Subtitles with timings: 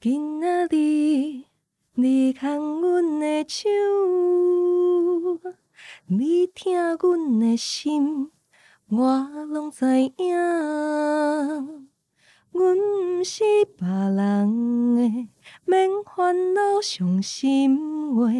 [0.00, 1.42] 今仔日
[1.94, 3.68] 你牵阮的手，
[6.06, 8.30] 你疼阮的心，
[8.90, 10.36] 我拢知影。
[12.52, 13.42] 阮毋是
[13.76, 15.28] 别人的，
[15.64, 18.30] 免烦恼伤心话。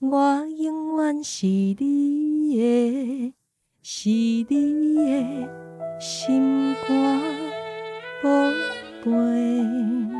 [0.00, 1.76] 我永远是你
[2.56, 3.32] 的，
[3.80, 5.48] 是你的
[6.00, 7.20] 心肝
[8.20, 8.28] 宝
[9.04, 10.19] 贝。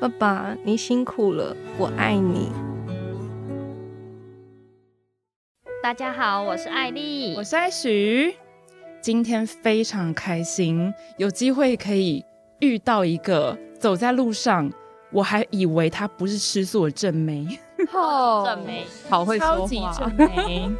[0.00, 2.50] 爸爸，你辛苦了，我爱你。
[5.82, 8.34] 大家好，我是艾莉，我是艾许。
[9.02, 12.24] 今天非常开心，有机会可以
[12.60, 14.72] 遇到一个走在路上，
[15.12, 17.46] 我还以为她不是吃素的正妹。
[17.92, 20.70] 哦，正妹， 好会说话，超级正 妹。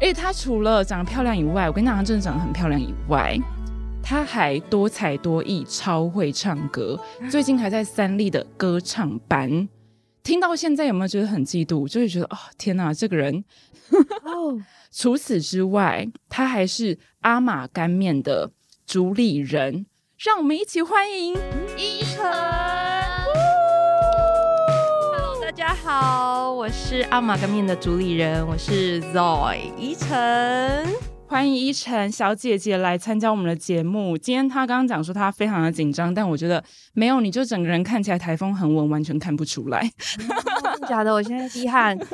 [0.00, 3.36] 而且她除了长得漂亮以外，我跟你讲，她真的长得很漂亮以外，
[4.08, 6.96] 她还多才多艺，超会唱歌。
[7.28, 9.68] 最近还在三立的歌唱班，
[10.22, 11.88] 听到现在有没有觉得很嫉妒？
[11.88, 13.44] 就是觉得哦，天哪，这个人。
[14.22, 14.62] 哦，
[14.94, 18.52] 除此之外，他还是阿玛干面的
[18.86, 19.86] 主理人。
[20.16, 21.34] 让我们一起欢迎
[21.76, 22.24] 依晨。
[25.42, 30.86] 大家好，我是阿玛干面的主理人，我是 Zoe 依晨，
[31.28, 34.16] 欢迎依晨小姐姐来参加我们的节目。
[34.16, 36.62] 今天她刚刚讲说她非常的紧张，但我觉得
[36.94, 39.90] 没有，你就整个人看起来台风很稳，完全看不出来。
[39.98, 40.26] 真
[40.80, 41.12] 的假的？
[41.12, 41.98] 我现在滴汗。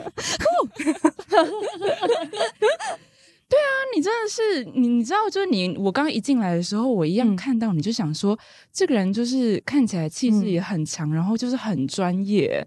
[3.49, 8.39] 对啊，你真的是你，你知道，就是你，我刚刚一进来的时候，我一样看到你就想说，嗯、
[8.73, 12.67] 这个人就是看起来气质也很强，嗯、然后就是很专业。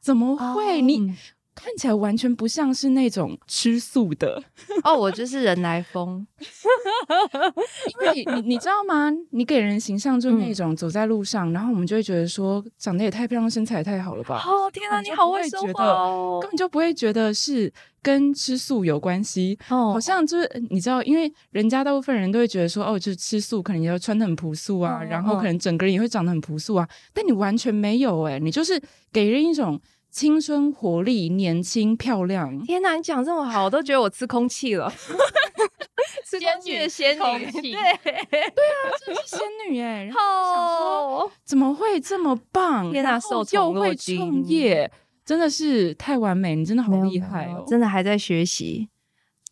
[0.00, 0.80] 怎么会？
[0.80, 1.14] 哦、你
[1.54, 4.42] 看起来完全不像是那种吃素的
[4.84, 6.26] 哦，我就是人来疯。
[8.00, 9.10] 因为你你知道吗？
[9.30, 14.42] 你给人形象就是那种走在路上，嗯、然后我们就会觉得说长得也太漂亮，身材也太好了吧？
[14.46, 16.38] 哦天啊，你好会说话哦！
[16.40, 17.72] 根本就不会觉得是
[18.02, 28.80] 跟吃素有关系哦，好像就是你知道，因为人家大部分人都会觉得说哦，就是吃素可能也要穿的很朴素啊，哦、然后可能整个人也会长得很朴素啊，哦、但你完全没有哎、欸，你就是
[29.12, 29.80] 给人一种。
[30.12, 32.62] 青春活力、年轻漂亮。
[32.66, 34.92] 天哪，你讲这么好，我都觉得我吃空气了。
[36.28, 39.40] 吃空气的仙女，对对啊，真是仙
[39.70, 40.04] 女哎。
[40.04, 42.92] 然后想说，怎么会这么棒？
[42.92, 44.90] 天哪，受又会创业，
[45.24, 47.64] 真的是太完美，你真的好厉害哦！
[47.66, 48.88] 真的还在学习，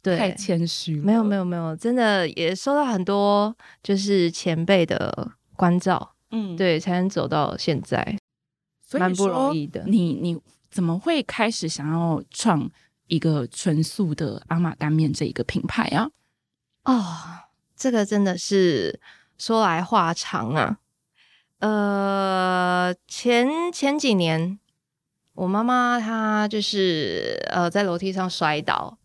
[0.02, 1.02] 对，太谦虚了。
[1.02, 8.18] 没有没有没有，真的也收到很多就是前辈的关照，嗯，对，才能走到现在。
[8.98, 9.84] 蛮不容易的。
[9.86, 10.40] 你你
[10.70, 12.70] 怎么会开始想要创
[13.06, 16.10] 一个纯素的阿玛干面这一个品牌啊？
[16.84, 17.04] 哦，
[17.76, 19.00] 这个真的是
[19.36, 20.78] 说来话长啊。
[21.58, 24.58] 呃，前前几年，
[25.34, 28.96] 我妈妈她就是呃在楼梯上摔倒，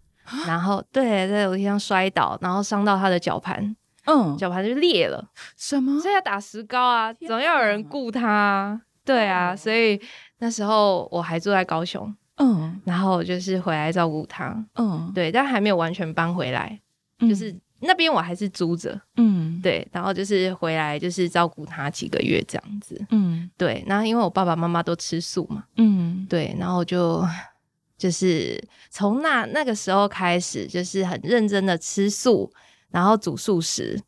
[0.47, 3.75] 然后对，在楼梯上摔倒，然后伤到她的脚盘，
[4.05, 5.29] 嗯，脚盘就裂了。
[5.57, 5.99] 什么？
[5.99, 8.81] 所以要打石膏啊，总要有人顾她。
[9.05, 10.01] 对啊，所以
[10.39, 16.81] 那时候我还住在高雄，嗯，然后就是回来照顾他，嗯，对，但还没有完全搬回来，
[17.19, 27.23] 嗯、就是那边我还是租着，嗯，对，然后就是回来就是照顾他几个月这样子，嗯，对，然后因为我爸爸妈妈都吃素嘛，嗯，对，然后就
[27.97, 32.51] 就是从那那个时候开始，就是很认真的吃素，
[32.89, 34.01] 然后煮素食，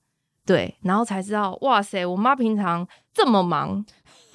[0.46, 3.86] 对，然后才知道，哇塞，我妈平常这么忙。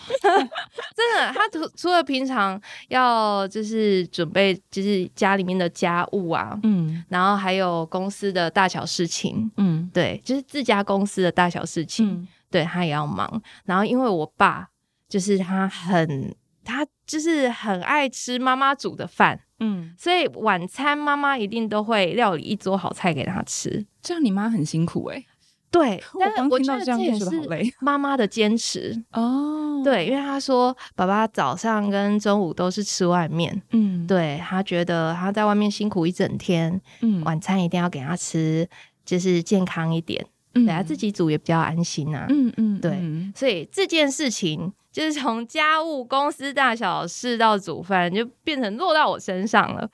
[0.23, 13.43] 真的，他除除了平常要就是准备就是家里面的家务啊，嗯，然后还有公司的大小事情，嗯，对，就是自家公司的大小事情，嗯、对他也要忙。
[13.65, 14.69] 然后因为我爸
[15.09, 16.35] 就是他很
[16.65, 23.85] 他就是很爱吃妈妈煮的饭，嗯，所以晚餐妈妈一定都会料理一桌好菜给他吃。
[24.01, 25.27] 这样你妈很辛苦哎、欸。
[25.73, 27.27] 对，但是我觉得这也是
[27.81, 29.81] 妈妈的坚持哦。
[29.83, 38.69] 对，因为她说爸爸早上跟中午都是吃外面，嗯，对，他觉得他在外面辛苦一整天，嗯，晚餐一定要给他吃，
[39.05, 40.25] 就是健康一点，
[40.55, 49.89] 嗯，给他自己煮也比较安心啊，嗯嗯，对，所以这件事情就是从家务、公司大小事到煮饭，就变成落到我身上了。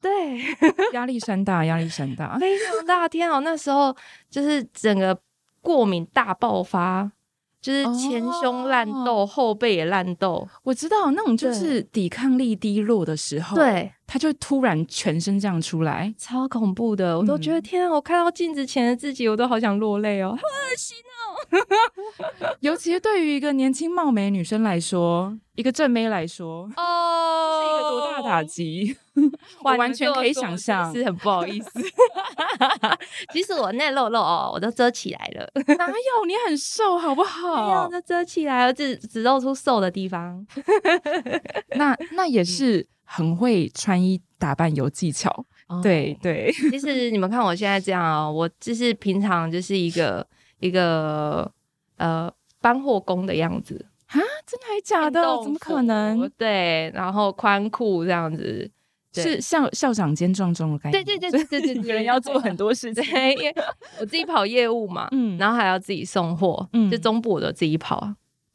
[0.00, 0.38] 对，
[0.92, 3.08] 压力山大，压力山大，非常大。
[3.08, 3.94] 天哦，那时候
[4.30, 5.18] 就是整个
[5.60, 7.10] 过敏大爆发，
[7.60, 10.46] 就是前胸烂痘，哦、后背也烂痘。
[10.62, 17.18] 我知道那种就是抵抗力低落的时候，对，他就突然全身这样出来，超恐怖的。
[17.18, 22.56] 我都觉得、嗯、天啊，我看到镜子前的自己，我都好想落泪哦， 好恶心哦。
[22.60, 28.96] 尤其是对于一个年轻貌美女生来说，一个正妹来说，哦，这是一个多大打击？
[29.62, 31.70] 我完全可以想象，是很不好意思。
[33.32, 35.50] 其实我那肉肉哦，我都遮起来了。
[35.76, 36.24] 哪有？
[36.26, 37.66] 你很瘦，好不好？
[37.66, 40.46] 没有，都遮起来了，只只露出瘦的地方。
[41.76, 45.46] 那那也是很会穿衣打扮，有技巧。
[45.68, 46.52] 嗯、对对。
[46.70, 50.26] 其实你们看我现在这样哦，我就是平常就是一个
[50.60, 51.50] 一个
[51.96, 52.30] 呃
[52.60, 54.20] 搬货工的样子啊？
[54.46, 55.22] 真的还假的？
[55.42, 56.30] 怎么可能？
[56.36, 58.70] 对，然后宽裤这样子。
[59.18, 61.02] 是校校长兼撞钟的感觉。
[61.02, 63.54] 对对对对对对， 人要做很多事情，因为
[63.98, 68.06] 我自己跑业务嘛，嗯，然后还要自己送货，嗯，就中部我都自己跑，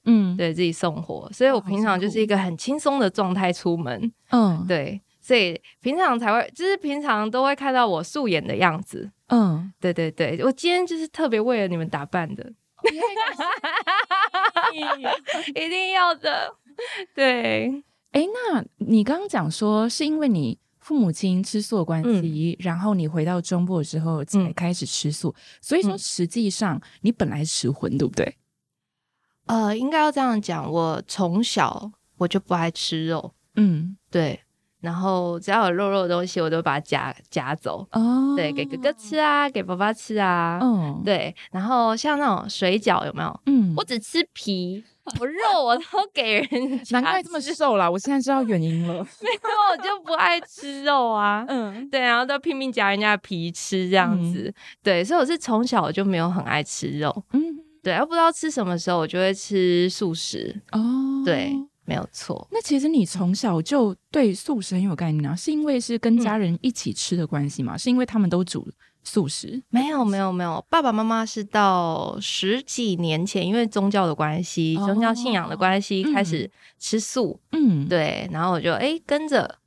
[0.05, 12.51] 嗯，对自己送货，所以我平常就是一个很轻松的状态出门，嗯， 对，所以平常才会，就是平常都会看到我素颜的样子，嗯，对对对，我今天就是特别为了你们打扮的，
[15.53, 16.55] 一定要的，
[17.13, 17.83] 对。
[18.11, 28.35] 哎，那你刚刚讲说是因为你父母亲吃素的关系，嗯、然后你回到中部的时候才开始吃素，嗯、所以说实际上你本来是吃荤，对不对？
[29.51, 34.39] 呃，应该要这样讲，我从小我就不爱吃肉，嗯，对。
[34.79, 37.87] 然后只要有肉肉的东西，我都把它夹夹走。
[37.91, 40.57] 哦，对，给哥哥吃啊，给爸爸吃啊。
[40.59, 41.35] 嗯，对。
[41.51, 43.39] 然后像那种水饺有没有？
[43.45, 44.83] 嗯，我只吃皮，
[45.19, 46.81] 我肉我都给人。
[46.89, 48.93] 难怪这么瘦啦，我现在知道原因了。
[49.21, 51.45] 没有，我就不爱吃肉啊。
[51.47, 54.51] 嗯，对，然后都拼命夹人家的皮吃这样子。
[54.81, 57.23] 对，所以我是从小我就没有很爱吃肉。
[57.33, 57.41] 嗯，
[57.81, 60.61] 对，要不知道吃什么时候，我就会吃素食。
[60.71, 61.53] 哦，对。
[61.83, 67.75] 没有错，那其实你从小就对素食很有概念啊，是因为是跟家人一起吃的关系吗？
[67.75, 68.65] 嗯、是因为他们都煮
[69.03, 69.61] 素食？
[69.69, 76.49] 没有，没有，没有，爸爸妈妈是到十几年前，因为宗教的关系，哦、宗教信仰的关系，开始
[76.79, 77.37] 吃素。
[77.51, 79.57] 嗯，对，然后我就哎跟着。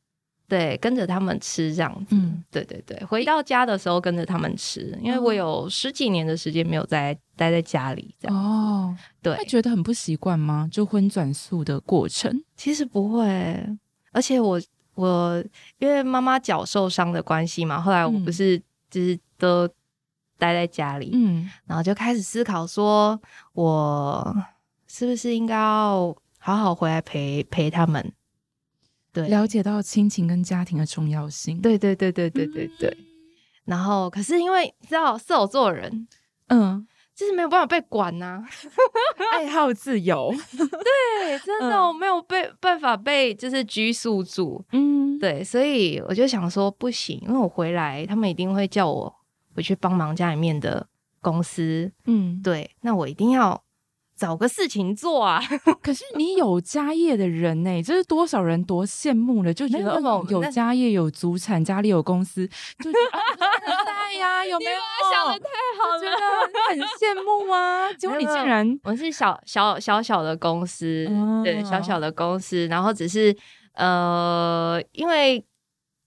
[0.46, 2.14] 对，跟着他们吃这样子。
[2.14, 8.36] 嗯，对对对，回到家的时候跟着他们吃，因为我有十几年的时间没有在待在家里这样。
[8.36, 10.68] 哦，对，会觉得很不习惯吗？
[10.70, 12.44] 就荤转素的过程？
[12.56, 13.24] 其实不会，
[14.12, 14.60] 而且我
[14.94, 15.42] 我
[15.78, 18.58] 因为妈妈脚受伤的关系嘛，后来我不是
[18.90, 19.66] 就是都
[20.36, 23.18] 待在家里，嗯，然后就开始思考说，
[23.54, 24.36] 我
[24.86, 28.12] 是不是应该要好好回来陪陪他们。
[29.14, 31.58] 对，了解到亲情跟家庭的重要性。
[31.60, 32.90] 对对对对对对对。
[32.90, 33.06] 嗯、
[33.64, 36.08] 然后，可是因为知道射手座的人，
[36.48, 36.84] 嗯，
[37.14, 38.44] 就是没有办法被管呐、 啊，
[39.32, 40.34] 爱好自由。
[40.58, 44.64] 对，真的、嗯、我没有被办法被就是拘束住。
[44.72, 49.14] 嗯，对，所以我就想说不行，因为我回来，他们一定会叫我
[49.54, 50.86] 回去帮忙家里面的
[51.20, 51.92] 公司。
[52.06, 53.62] 嗯，对，那我一定要。
[54.16, 55.40] 找个事情做啊！
[55.82, 60.00] 可是你有家业的人呢、欸，这是多少人多羡慕了，就觉得
[60.30, 62.46] 有家业、有祖产、家里有公司，
[62.78, 64.78] 就觉得在呀，有没有？
[65.12, 65.48] 想的太
[65.80, 66.16] 好了，觉得
[66.68, 67.92] 很羡慕啊！
[67.98, 73.36] 结果你竟然，我是小小小小的公司，嗯、对，小小的公司，然后只是
[73.74, 75.44] 呃，因为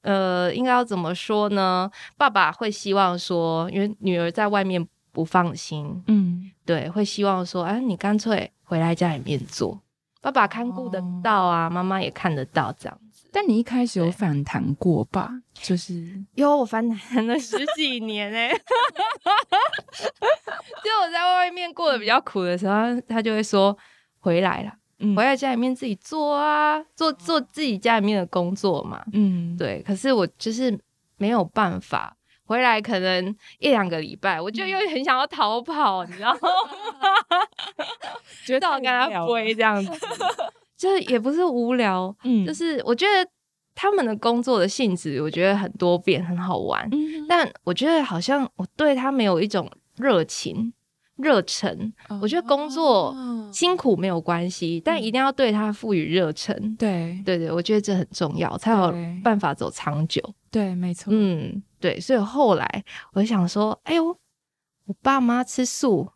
[0.04, 1.92] 呃，应该要怎么说呢？
[2.18, 4.88] 爸爸会希望说，因为女儿在外面。
[5.18, 9.82] 不放心，嗯，对，会希望说，哎，你干脆回来家里面做，
[10.22, 13.28] 爸爸看顾得到啊，妈妈也看得到这样子。
[13.32, 15.32] 但你一开始有反弹过吧？
[15.56, 18.58] 就是有，我反弹了十几年哎、欸，
[20.86, 23.76] 就我在外面过得比较苦的时候，他就会说
[24.20, 29.82] 回来了，嗯、回来家里面自己做啊，做做自己家里面的工作嘛，嗯，对。
[29.82, 30.80] 可是我就是
[31.18, 32.16] 没有办法。
[32.48, 36.50] 回来可能一两个礼拜，我就又很想要逃跑，你知道 吗？
[38.46, 39.92] 觉得我跟他飞这样子，
[40.76, 43.30] 就是也不是无聊，嗯，就是我觉得
[43.76, 50.74] 他们的工作的性质，我觉得很多变，很好玩，嗯、但我觉得好像我对他没有一种热情。
[51.18, 53.12] 热忱，我觉得工作
[53.52, 56.76] 辛苦没有关系，但一定要对他赋予热忱。
[56.78, 60.22] 对，对对，我觉得这很重要，才有办法走长久。
[60.52, 61.10] 对，没错。
[61.12, 64.06] 嗯，对，所以后来我就想说，哎呦，
[64.86, 66.10] 我爸妈吃素，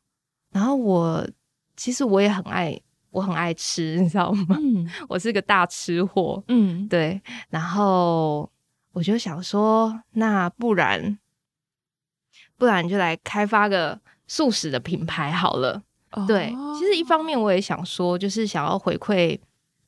[0.51, 1.27] 然后我
[1.75, 4.57] 其实我也很爱，我很爱吃，你知道吗？
[4.59, 6.43] 嗯， 我是个大吃货。
[6.47, 8.49] 嗯，对，然后
[8.93, 11.17] 我就想说，那不然，
[12.57, 13.99] 不然就来开发个。
[14.27, 19.37] 素食的品牌好了，哦、对，其实一方面我也想说，就是想要回馈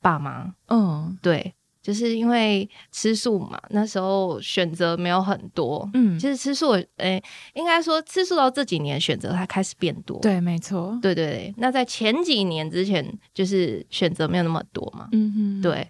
[0.02, 0.54] 爸妈。
[0.68, 1.54] 嗯，对。
[1.84, 5.86] 就是因为吃素嘛，那时候选择没有很多。
[5.92, 7.22] 嗯，其实吃素，诶、欸，
[7.52, 10.18] 应该说吃素到这几年选择它开始变多。
[10.20, 10.98] 对，没错。
[11.02, 15.10] 对对对，那在前几年之前，就是选择没有那么多嘛。
[15.12, 15.86] 嗯哼，对。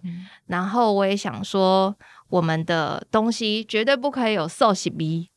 [0.46, 1.94] 然后我也想说，
[2.28, 5.30] 我们的东西绝对不可以有素食味。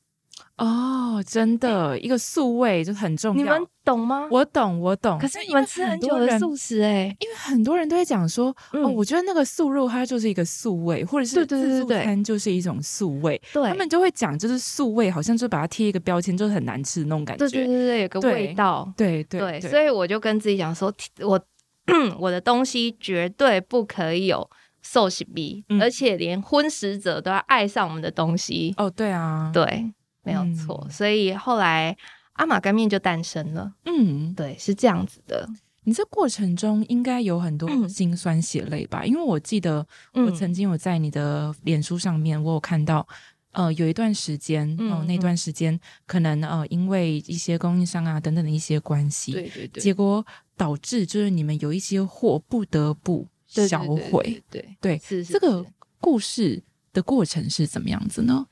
[0.58, 3.38] 哦，真的，一个素味就很重要。
[3.38, 4.28] 你们懂吗？
[4.32, 5.20] 我懂，我懂。
[5.20, 13.40] 可是你们吃很久的素食哎、欸，因为很多人都会讲说，嗯、哦，我觉得那个素肉它就是一个素味，或者是自助餐就是一种素味。
[13.54, 17.48] 对，他们就会讲，就是素味，好像就把它贴一个标签，就是很难吃的那种感觉。
[17.48, 18.92] 对对对对，有个味道。
[18.98, 21.40] 对对对，对，所以我就跟自己讲说，我
[22.18, 24.50] 我的东西绝对不可以有
[24.82, 28.74] 素食味，嗯、而且连荤食者都要爱上我们的东西。
[28.78, 29.94] 哦，对啊，对。
[30.28, 31.96] 没有错，嗯、所以后来
[32.34, 33.74] 阿玛干面就诞生了。
[33.86, 35.48] 嗯，对，是这样子的。
[35.84, 39.04] 你这过程中应该有很多辛酸血泪吧？
[39.04, 43.08] 嗯、因为我记得我曾经有在你的脸书上面，我有看到，
[43.54, 50.26] 呃，有一段时间，哦、嗯呃，那段时间可能呃，因为一些供应商啊等等的一些关系，对对对，结果
[50.58, 53.82] 导致就是你们有一些货不得不销
[54.12, 54.44] 毁。
[54.52, 55.66] 对对，这个
[56.02, 58.46] 故事的过程是怎么样子呢？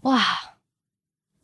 [0.00, 0.20] 哇！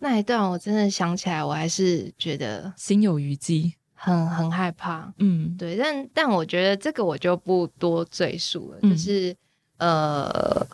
[0.03, 5.15] 那一段我真的想起来，我还是觉得心有余悸，很很害怕。
[5.19, 9.33] 嗯，对，但但我觉得这个我就不多赘述了，嗯、就是
[9.79, 10.67] 呃，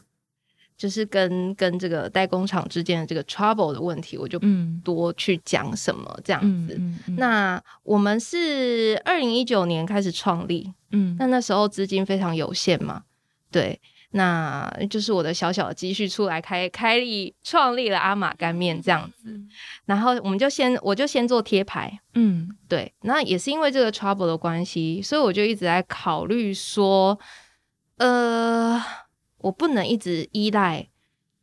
[0.79, 4.47] 就是跟跟这个代工厂之间的这个 trouble 的问题，我就不
[4.83, 6.75] 多去讲什么这样子。
[6.79, 13.03] 嗯嗯嗯、那我们是二零一九年开始创立，嗯，那那时候资金非常有限嘛，
[13.51, 13.79] 对。
[14.11, 19.49] 那就是我的小小的积蓄出来开开立创立了阿玛干面这样子，嗯、
[19.85, 27.19] 然后我们就先我就先做贴牌，嗯，对，那也是因为这个 trouble 的关系，所以我就一直在考虑说，
[27.99, 28.83] 呃，
[29.39, 30.89] 我不能一直依赖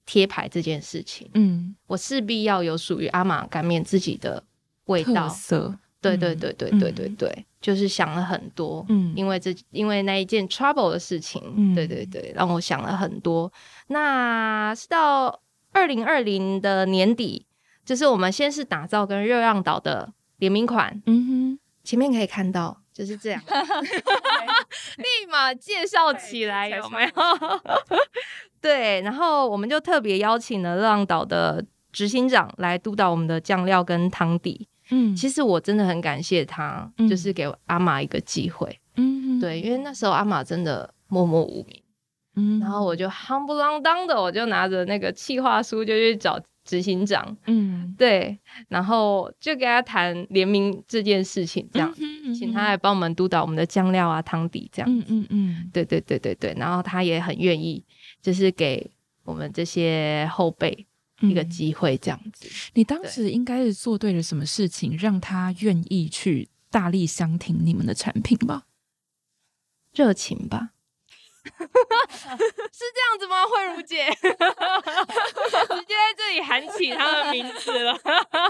[0.06, 4.44] 贴牌这件事情，嗯，我势必要有属于阿玛干面自己的
[4.86, 5.78] 味道色。
[6.06, 13.52] 对对对对对对对，嗯、就是想了很多，嗯，因为这因为那一件 trouble 的事情，嗯，对对对，让我想了很多。
[13.88, 17.46] 那是到二零二零的年底，
[17.86, 23.42] 就是我们先是打造跟热浪岛的联名款，嗯哼，前面可以看到就是这样，
[24.98, 27.12] 立马介绍起来有没有？
[28.62, 34.68] 对，然后我们就特别邀请了热浪岛的执行长来督导我们的酱料跟汤底。
[34.90, 38.80] 嗯，其实我真的很感谢他，嗯、就是给阿玛一个机会。
[38.96, 41.82] 嗯，对，因为那时候阿玛真的默默无名。
[42.36, 47.36] 嗯，然后我就夯不啷当的，我就拿着那个企划书就去找执行长。
[47.46, 48.38] 嗯，对，
[48.68, 54.92] 然后就跟他谈联名这件事情，这样，嗯嗯嗯、请他来帮我们督导我们的酱料啊、汤底这样。
[54.92, 57.84] 嗯嗯嗯，对对对对对，然后他也很愿意，
[58.22, 58.92] 就是给
[59.24, 60.86] 我们这些后辈。
[61.30, 68.64] 一个机会这样子，嗯，你当时应该是做对了什么事情，让他愿意去大力相挺你们的产品吧？
[69.94, 70.72] 热情吧，
[71.46, 73.46] 是这样子吗？
[73.46, 74.28] 慧茹姐， 直
[75.86, 77.98] 接在这里喊起他的名字了。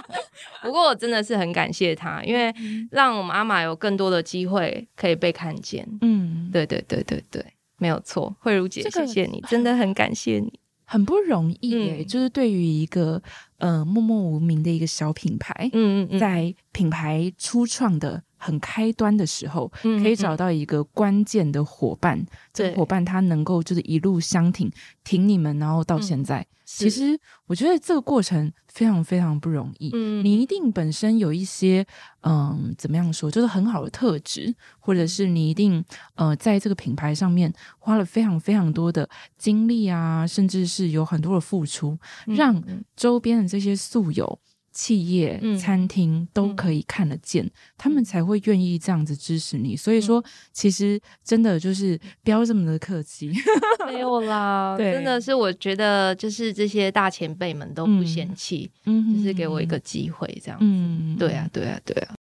[0.63, 2.51] 不过我真的是很感谢他，因为
[2.89, 5.88] 让我们阿玛有更多的机会可以被看见。
[6.01, 7.46] 嗯，对对对对对，
[7.77, 8.36] 没有错。
[8.39, 10.60] 慧茹姐，这个、谢谢你，真的很感谢你。
[10.86, 13.22] 很不容易耶，嗯、就是对于一个
[13.58, 22.23] 呃默默无名的一个小品牌，嗯嗯嗯，在品牌初创的很开端的时候，可以找到一个关键的伙伴，
[22.53, 24.71] 这个伙伴他能够就是一路相挺，
[25.03, 26.41] 挺你们，然后到现在。
[26.41, 29.91] 嗯其实我觉得这个过程非常非常不容易。
[29.93, 31.85] 嗯，你一定本身有一些
[32.21, 35.85] 嗯，怎么样说，就是很好的特质，或者是你一定
[36.15, 42.59] 呃，在这个品牌上面花了非常非常多的精力啊，甚至是有很多的付出，让
[42.95, 44.39] 周边的这些素友。
[44.75, 49.74] 企业、嗯、餐厅都可以看得见，嗯、他们才会愿意这样子支持你。
[49.74, 53.32] 所以说，其实真的就是不要这么的客气。
[53.88, 60.65] 没有啦， 对真的是我觉得就是这些大前辈们都不嫌弃，嗯，就是给我一个机会这样子。
[60.67, 62.13] 嗯，对啊，对啊，对啊。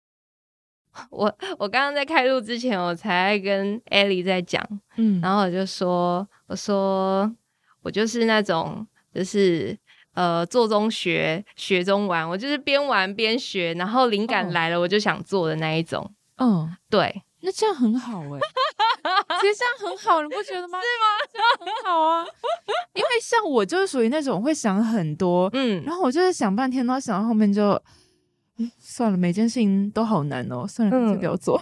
[1.11, 7.29] 我我刚刚在开录之前，我才跟艾莉在讲，嗯，然后我就说，我说
[7.81, 9.77] 我就是那种就是。
[10.15, 16.09] 呃，做中学，学中玩，我就是边玩边学，然后灵感来了，我就想做的那一种。
[16.37, 18.39] 嗯、哦，对， 那这样很好哎、欸，
[19.39, 20.79] 其实这样很好，你不觉得吗？
[20.79, 21.07] 是吗？
[21.31, 22.25] 这样很好啊，
[22.95, 27.81] 因为像我就是属于那种会想很多，嗯，然后我就是想半天，然后想到后面就
[28.79, 31.61] 算了，每件事情都好难哦，算了，就不要做。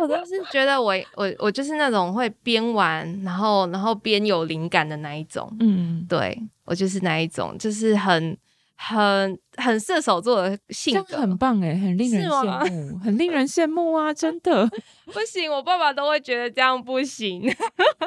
[0.00, 5.50] 我都是觉得我我我就是那种会边玩，然后然后边有灵感的那一种。
[5.60, 8.36] 嗯，对，我就是那一种，就是很
[8.76, 14.14] 很很射手座的性格，很棒哎，很令人羡慕，很令人羡慕啊！
[14.14, 14.66] 真的
[15.12, 17.42] 不行，我爸爸都会觉得这样不行。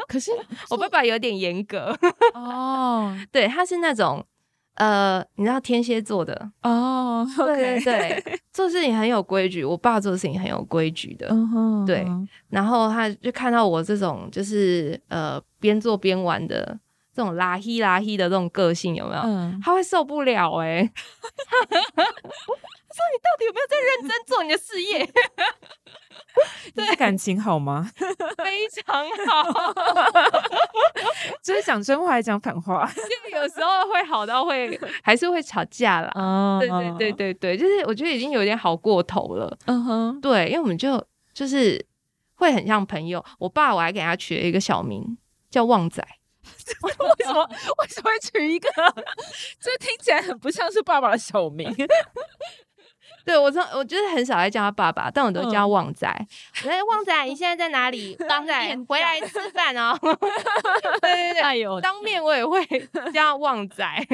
[0.08, 0.32] 可是
[0.70, 1.98] 我爸爸有点严格
[2.34, 4.26] 哦， 对，他是那种。
[4.76, 7.48] 呃，你知道天蝎座的哦，oh.
[7.48, 9.64] 对对对， 做事情很有规矩。
[9.64, 11.86] 我爸做事情很有规矩的，uh huh.
[11.86, 12.08] 对。
[12.50, 16.80] 然后他就看到我这种就是呃边做边玩的
[17.14, 19.22] 这种拉稀拉稀的这种个性，有没有？
[19.24, 20.92] 嗯，他会受不了哎、欸。
[22.94, 25.08] 说你到底有没有在认真做你的事业？
[26.74, 27.90] 对，感情好吗？
[28.38, 29.74] 非常好，
[31.44, 32.90] 就是讲真话还是讲反话？
[32.96, 36.12] 就有时候会好到会还是会吵架啦。
[36.16, 39.58] 哦，对对对对对，就是我觉得已经有点好过头了。
[39.66, 41.84] 嗯哼，对，因为我们就就是
[42.36, 43.24] 会很像朋友。
[43.40, 45.18] 我爸我还给他取了一个小名
[45.50, 46.06] 叫旺仔。
[46.84, 47.44] 为什么
[47.80, 48.70] 为什么会取一个？
[49.60, 51.70] 这听起来很不像是爸爸的小名。
[53.26, 56.08] 对，我从我就是很少在叫他爸爸，但我都叫旺仔。
[56.66, 58.18] 哎、嗯，旺仔，你现在在哪里？
[58.30, 59.98] 旺仔，回来吃饭哦。
[61.02, 62.66] 对 对对，哎呦，当面我也会
[63.14, 63.86] 叫旺仔。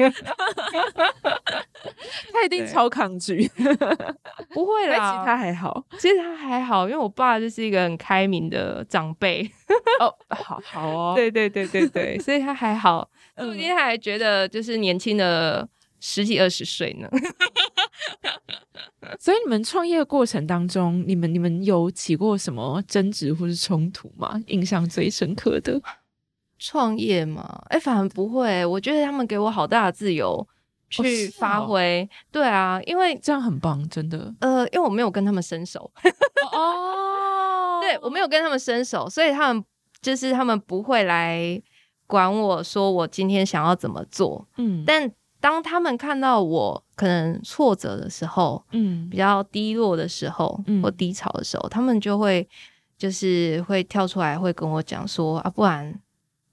[2.32, 3.50] 他一定超抗拒。
[4.50, 9.50] 不会啦，其实他还好，其实他还好，因为我爸就是一个很开明的长辈。
[10.00, 11.12] 哦，好好哦。
[11.14, 15.66] 对对对对对，所以他还好，说不定他还觉得就是年轻的
[16.00, 17.08] 十几二十岁呢。
[19.18, 24.40] 所以你们创业过程当中，你们你们有起过什么争执或是冲突吗？
[24.46, 25.80] 印象最深刻的
[26.58, 27.62] 创业嘛？
[27.70, 28.64] 哎、欸，反而不会。
[28.66, 30.46] 我觉得他们给我好大的自由
[30.90, 32.02] 去发挥。
[32.02, 34.32] 哦哦、对啊，因为这样很棒，真的。
[34.40, 35.90] 呃，因为我没有跟他们伸手。
[36.52, 39.64] 哦， 对，我没有跟他们伸手，所以他们
[40.00, 41.60] 就是他们不会来
[42.06, 44.46] 管我说我今天想要怎么做。
[44.58, 45.10] 嗯，但。
[45.40, 52.48] 当他们看到我可能挫折的时候，嗯，比较低落的时候，嗯，或低潮的时候，他们就会
[52.96, 56.00] 就是会跳出来，会跟我讲说啊，不然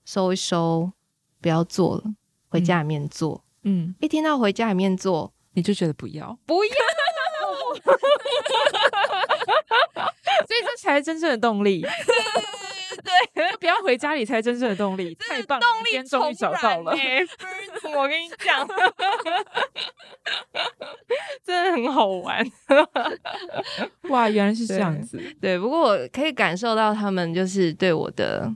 [0.05, 0.91] 收一收，
[1.41, 2.03] 不要做了，
[2.49, 3.43] 回家里面做。
[3.63, 6.71] 嗯，一听到回家里面做，你就觉得不要， 不要，
[10.45, 11.83] 所以这才是真正的动力。
[13.33, 15.65] 对， 不要回家里才真正的动力，太棒了！
[15.65, 16.91] 动力终于找到了。
[17.95, 18.67] 我跟你讲，
[21.43, 22.45] 真的很好玩。
[24.09, 25.17] 哇，原来是这样子。
[25.17, 28.51] 对，对，不过我可以感受到他们就是对我的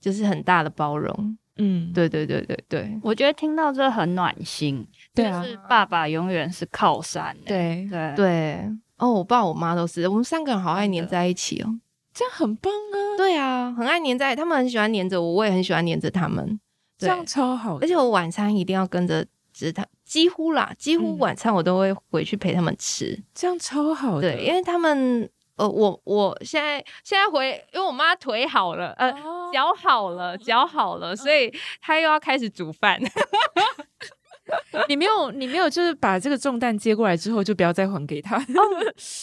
[0.00, 1.36] 就是很大的包容。
[1.58, 4.86] 嗯，对对对对对，我觉得听到这很暖心。
[5.14, 7.34] 对啊，就是爸爸永远是靠山。
[7.46, 8.60] 对对对。
[8.98, 11.78] 哦，我爸我妈都是，我们三个人好爱黏在一起哦。
[12.16, 12.96] 这样很棒啊！
[13.18, 16.58] 对啊，很爱黏在，他们很喜欢黏着我，我也很喜欢黏着他们，
[16.96, 17.76] 这样超好。
[17.78, 24.18] 而且我晚餐一定要跟着，就是他几乎啦，几乎晚餐我都会回去陪他们吃，嗯、这样超好。
[24.18, 29.12] 对，因为他们呃，我我现在现在回，因为我妈腿好了，呃，
[29.52, 31.52] 脚好了，脚好了，所以
[31.82, 32.98] 她又要开始煮饭。
[34.88, 38.36] 你没有，你没有，就是把这个重担接过来之后，就不要再还给他。
[38.38, 38.42] 哦、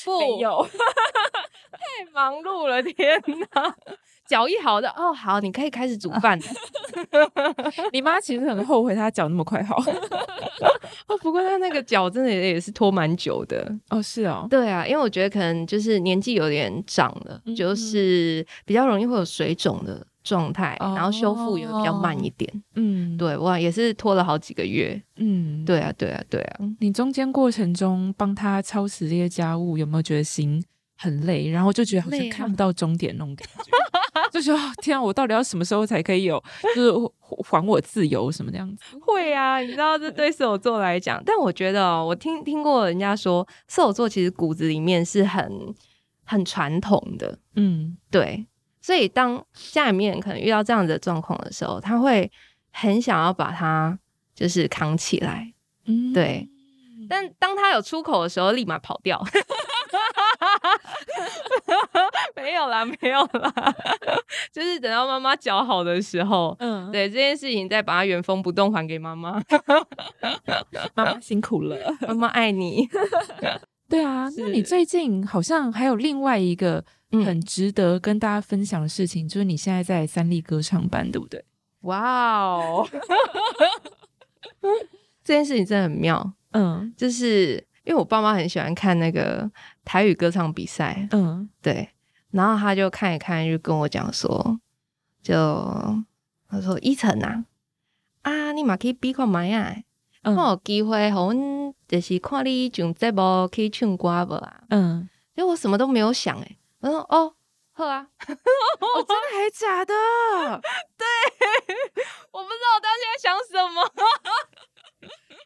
[0.03, 0.67] 不， 没有，
[1.83, 3.21] 太忙碌了，天
[3.53, 3.75] 哪！
[4.25, 6.39] 脚一好的哦，好，你可以开始煮饭。
[7.91, 9.75] 你妈其实很后悔，她脚那么快好。
[11.07, 13.69] 哦，不过她那个脚真的也是拖蛮久的。
[13.89, 20.05] 哦，是哦，对啊，因为我觉得可能就是年纪有点长了，嗯、就是比较容易会有水肿的。
[20.23, 22.49] 状态，然后修复也会比较慢一点。
[22.75, 24.97] 嗯，对，哇，也是拖了好几个月。
[25.17, 26.59] 嗯，对啊，对啊，对啊。
[26.79, 30.63] 你中间过程中帮她操持这些家务，有没有觉得心
[30.97, 31.49] 很累？
[31.49, 33.71] 然后就觉得好像看不到终点那种感觉，
[34.19, 36.41] 啊、 就觉得天啊，我到底要什么时候才可以有，
[36.75, 36.91] 就是
[37.43, 38.83] 还我自由什么这样子？
[39.01, 45.73] 会啊，你知道这对射手座来讲，但我觉得哦，我听听过人家说，射手座其实骨子里面是很
[46.23, 47.37] 很传统的。
[47.55, 48.45] 嗯，对。
[48.81, 52.29] 所以，当家里面可能遇到这样子的状况的时候，他会
[52.71, 53.97] 很想要把它
[54.35, 55.53] 就是扛起来，
[55.85, 56.49] 嗯，对。
[57.09, 59.23] 但当他有出口的时候，立马跑掉。
[62.35, 63.75] 没有啦， 没有啦，
[64.51, 69.41] 就是等到妈妈脚好的时候，嗯，对这件事情再把它原封不动还给妈妈。
[70.95, 72.87] 妈妈辛苦了，妈妈爱你。
[73.89, 76.83] 对啊，那你最近好像还有另外一个。
[77.23, 81.45] 很值得跟大家分享的事情，就是你现在在三立歌唱班，对不对？
[81.81, 82.89] 哇哦，
[85.23, 86.33] 这件事情真的很妙。
[86.53, 89.47] 嗯，就是因为我爸妈很喜欢看那个
[89.85, 91.89] 台语歌唱比赛，嗯，对，
[92.31, 94.59] 然后他就看一看，就跟我讲说，
[95.21, 95.33] 就
[96.49, 97.43] 他说依晨呐，
[98.21, 99.75] 啊，你嘛可以比看麦啊，
[100.23, 101.29] 看，有机会，好，
[101.87, 104.63] 就是看你上节目可以唱歌不啊？
[104.69, 107.35] 嗯，因为我什么都没有想，诶，我说哦。
[107.75, 108.07] 好啊！
[108.27, 109.93] 哦， 真的还假的？
[110.95, 111.07] 对，
[112.31, 113.81] 我不知道我当时在想什么。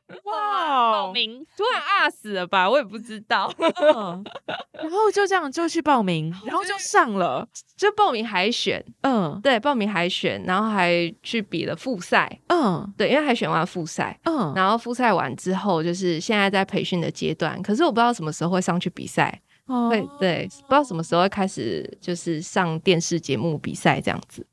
[0.26, 0.92] 哇！
[0.92, 2.70] 报名突然啊死了吧？
[2.70, 3.52] 我也不知道。
[3.58, 4.24] 嗯、
[4.72, 8.84] 然后就这样就去报名，然后就上了，就报名海选。
[9.02, 12.40] 嗯，对，报名海选，然后还去比了复赛。
[12.48, 14.18] 嗯，对，因为海选完复赛。
[14.24, 17.62] 嗯，然后复赛完之后，就是现在在培训的阶段。
[17.62, 19.42] 可是我不知道什么时候会上去比赛。
[19.68, 24.48] 会对，对，不知道什么时候会开始，就是上电视节目比赛这样子。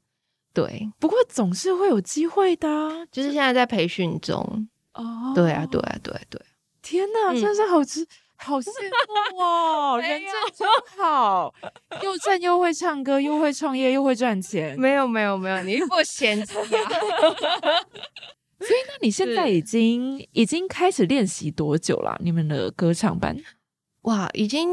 [0.53, 2.69] 对，不过总是会有机会的，
[3.13, 4.69] 就是现在在培训中。
[4.95, 6.41] 哦，对啊，对啊，对啊对。
[6.83, 8.71] 天哪，真的是好吃， 好羡
[9.33, 9.99] 慕哦！
[10.03, 11.53] 人真真好，
[12.03, 14.79] 又正又会唱歌，又会创业，又会赚钱。
[14.79, 16.65] 没有，没有，没有，你不嫌弃啊？
[18.61, 22.17] 所以，那你现在已经已经开始练习多久了？
[22.23, 23.37] 你们的歌唱班？
[24.03, 24.69] 哇，已经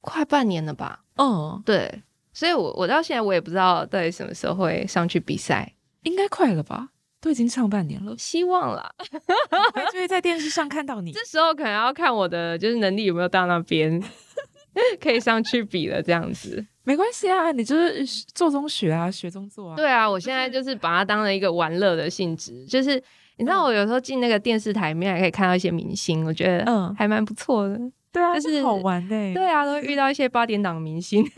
[0.00, 1.04] 快半年了吧？
[1.16, 6.90] 嗯，对，所以我我到现在我也不知道到底什么时候会上去比赛，应该快了吧？
[7.20, 8.90] 都已经唱半年了，希望啦，
[9.92, 11.12] 就会在电视上看到你。
[11.12, 14.02] 这时候可能要看我的就是能力有没有到那边，
[15.00, 16.64] 可以上去比了这样子。
[16.84, 18.04] 没关系啊，你就是
[18.34, 19.76] 做中学啊，学中做啊。
[19.76, 23.02] 对啊，我现在就是把它当了一个玩乐的性质，就是
[23.36, 27.78] 你知道我有时候进那个电视台里面还可以看到一些明星，我觉得嗯还蛮不错的。
[28.10, 29.34] 对啊，就是好玩的、欸。
[29.34, 31.22] 对啊，都会遇到一些八点档明星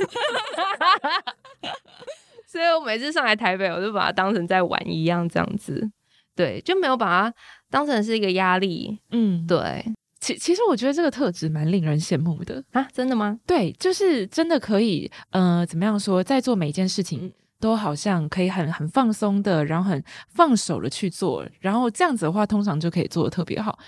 [2.51, 5.89] 所以我每次上来台北，我就把它当成在玩一样，这样子。
[6.35, 7.35] 对，就没有把它
[7.71, 8.99] 当成是一个压力。
[9.13, 9.85] 嗯，对。
[10.19, 12.87] 其其实我觉得这个特质蛮令人羡慕的啊！
[12.93, 13.39] 真的吗？
[13.47, 15.09] 对，就是真的可以。
[15.31, 20.03] 呃，怎么样说，在做每一件事情都好像可以很很放松的，然后很
[20.35, 23.79] 放手的去做，然后这样子的话，通常就可以做的特别好。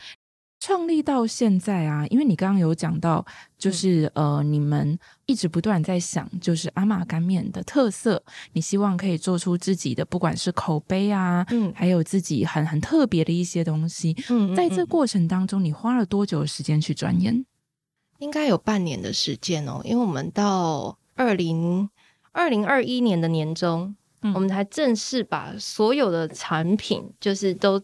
[0.63, 3.27] 创立到现在啊，因为你刚刚有讲到，
[3.59, 4.97] 就是、嗯、呃，你们
[5.27, 8.23] 一直不断在想，就是阿玛干面的特色，
[8.53, 14.17] 你希望可以做出自己的，不管是口碑啊，嗯，还有自己很很特别的一些东西。
[14.31, 17.45] 嗯，在这过程当中，你花了多久的时间去钻研？
[18.21, 21.91] 应该有半年的时间哦，因为我们到二零
[22.31, 27.83] 二零二一年的年中，嗯、我们才正式把所有的产品，就是都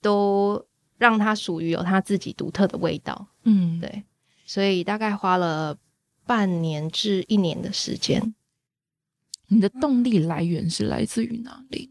[0.00, 0.64] 都。
[0.96, 4.04] 让它属于有它自己独特的味道，嗯，对，
[4.46, 5.76] 所以大概花了
[6.24, 8.34] 半年至一年的时间。
[9.48, 11.90] 你的动力来源是来自于哪里？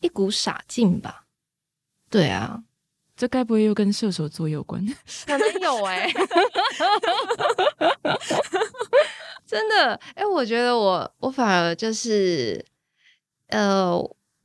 [0.00, 1.26] 一股傻劲吧。
[2.08, 2.62] 对啊，
[3.16, 4.84] 这该不会又跟射手座有关？
[5.26, 6.12] 可能有哎、欸，
[9.44, 12.64] 真的哎、欸，我觉得我我反而就是，
[13.48, 13.98] 呃，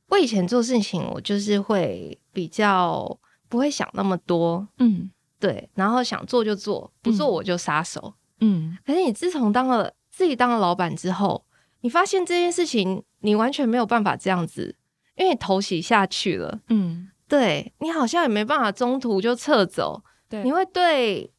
[0.08, 3.18] 我以前做事情我就是会比较。
[3.48, 8.76] 不会想那么多，嗯，对，然后想做就做，不做我就撒手，嗯。
[8.84, 11.44] 可是你自从当了自己当了老板之后，
[11.80, 14.76] 你发现这件事情你完全没有办法这样子，
[15.16, 21.32] 因为你投洗下去了，嗯，对，你好像也没办法中途就撤走，对，你会对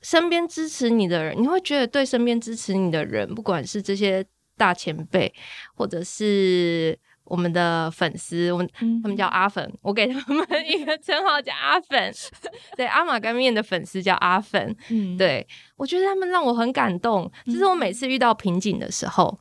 [0.00, 4.24] 身边支持你的人，你会觉得对身边支持你的人，不管是这些
[4.56, 5.32] 大前辈，
[5.74, 6.98] 或者是。
[7.28, 8.68] 我们的粉丝，我们
[9.02, 12.12] 他们叫阿粉，我给他们一个称号叫阿粉。
[12.76, 14.76] 对，阿玛干面的粉丝叫阿粉。
[14.90, 17.30] 嗯，对，我觉得他们让我很感动。
[17.46, 19.38] 就是我每次遇到瓶颈的时候，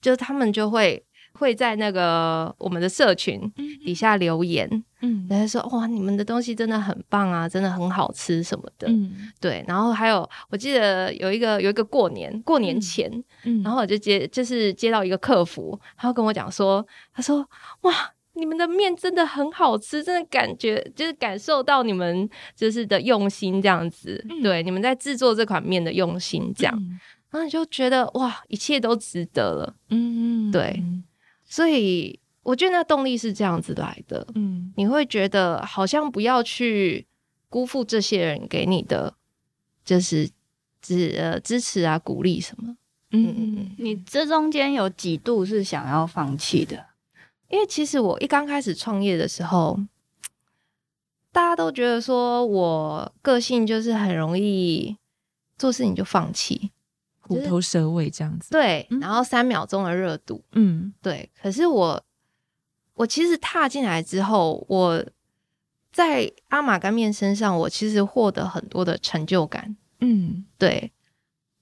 [0.00, 1.05] 就是他们就会。
[1.36, 3.40] 会在那个我们的社群
[3.84, 4.68] 底下留言，
[5.02, 9.64] 嗯，然后说哇，你们的东西真的很棒啊，真的很好吃什么的，嗯，对。
[9.68, 13.10] 然后还有，我记得有一个有一个过年过年前，
[13.44, 17.46] 嗯，然后我就接就是接到一个客服，他跟我讲说，他说
[17.82, 17.92] 哇，
[18.34, 26.98] 你们的面真的很好吃，真的感觉就是感受到你们就是的用心这样子，嗯，对，你们在制作这款面的用心这样，嗯，
[27.30, 30.82] 然后你就觉得哇，一切都值得了，嗯嗯，对。
[31.46, 37.06] 所以我觉得那动力是这样子来的，嗯，你会觉得好像不要去
[37.48, 39.14] 辜负这些人给你的，
[39.84, 40.28] 就是
[40.82, 42.76] 支呃支持啊、鼓励什么，
[43.12, 46.86] 嗯嗯，你这中间有几度是想要放弃的？
[47.48, 49.78] 因为其实我一刚开始创业的时候，
[51.30, 54.96] 大家都觉得说我个性就是很容易
[55.56, 56.72] 做事情就放弃。
[57.26, 61.28] 虎头蛇尾这样子，对，然后三秒钟的热度，嗯，对。
[61.40, 62.02] 可是我，
[62.94, 65.04] 我其实踏进来之后，我
[65.92, 69.76] 在阿玛干面身上，我其实获得很多的成就感。
[70.00, 70.92] 嗯，对，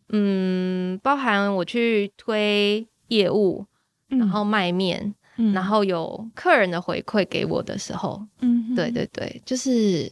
[0.09, 3.65] 嗯，包含我去推业务，
[4.11, 10.11] 嗯、然后卖面，嗯、然后有客人的回馈给我的时候，嗯，对对对，就是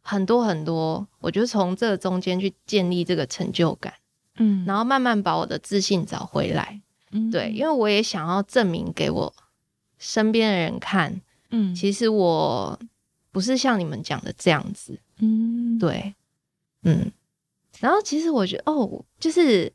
[0.00, 3.92] 很多很多，我就从这中间去建立这个成就感，
[4.36, 6.80] 嗯，然后慢慢把我的自信找回来。
[7.12, 9.32] 嗯，对，因为我也想要证明给我
[9.98, 11.20] 身边的人看，
[11.50, 12.78] 嗯，其实我
[13.30, 16.14] 不是像你们讲的这样子，嗯，对，
[16.82, 17.12] 嗯，
[17.78, 19.72] 然后其实我觉得，哦，就是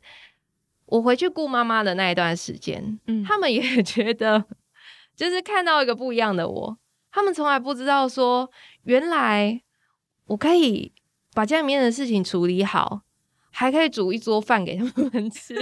[0.86, 4.44] 我回去顾妈妈的那一段时间，嗯，他们也觉得，
[5.16, 6.78] 就是看到一个不一样的我，
[7.12, 8.52] 他们从来不知道说，
[8.84, 9.62] 原来
[10.26, 10.92] 我可以
[11.34, 13.04] 把家里面的事情处理好。
[13.60, 15.54] 还可以煮一桌饭给他们吃，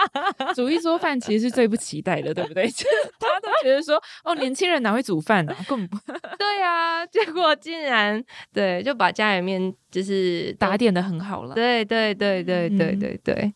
[0.56, 2.64] 煮一桌饭其实是最不期待的，对不对？
[3.20, 5.54] 大家都觉得说，哦，年轻人哪会煮饭啊？
[5.68, 5.98] 根本不
[6.38, 11.54] 对啊，结果竟然对，就把家里面就是打点的很好了。
[11.54, 13.54] 对对对对对对对，嗯、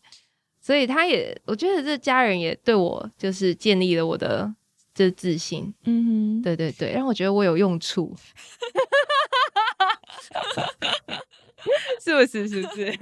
[0.61, 4.53] 所以他也，我觉得这家人也对我就是建立了我的
[4.93, 5.73] 这自信。
[5.85, 6.05] 嗯
[6.37, 8.15] 哼，对对对，让我觉得我有用处。
[12.03, 12.47] 是不是？
[12.47, 12.97] 是不是？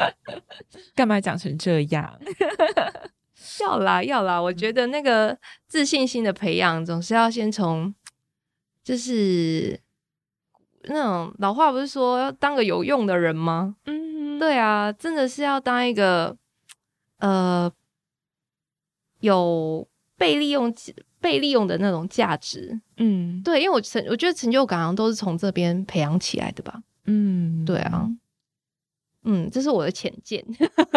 [0.94, 2.18] 干嘛讲成这样？
[3.60, 4.40] 要啦，要啦！
[4.40, 5.36] 我觉得那个
[5.66, 7.94] 自信心的培养，总是要先从，
[8.82, 9.80] 就是
[10.84, 13.76] 那种老话不是说要当个有用的人吗？
[13.86, 16.36] 嗯，对啊，真的是要当一个
[17.18, 17.70] 呃
[19.20, 20.74] 有被利用、
[21.18, 22.80] 被利用的那种价值。
[22.98, 26.82] 嗯，对，因为我成，我觉得成就感好像都是从这边培养起来的吧。
[27.06, 28.08] 嗯，对啊，
[29.24, 30.44] 嗯，这是我的浅见。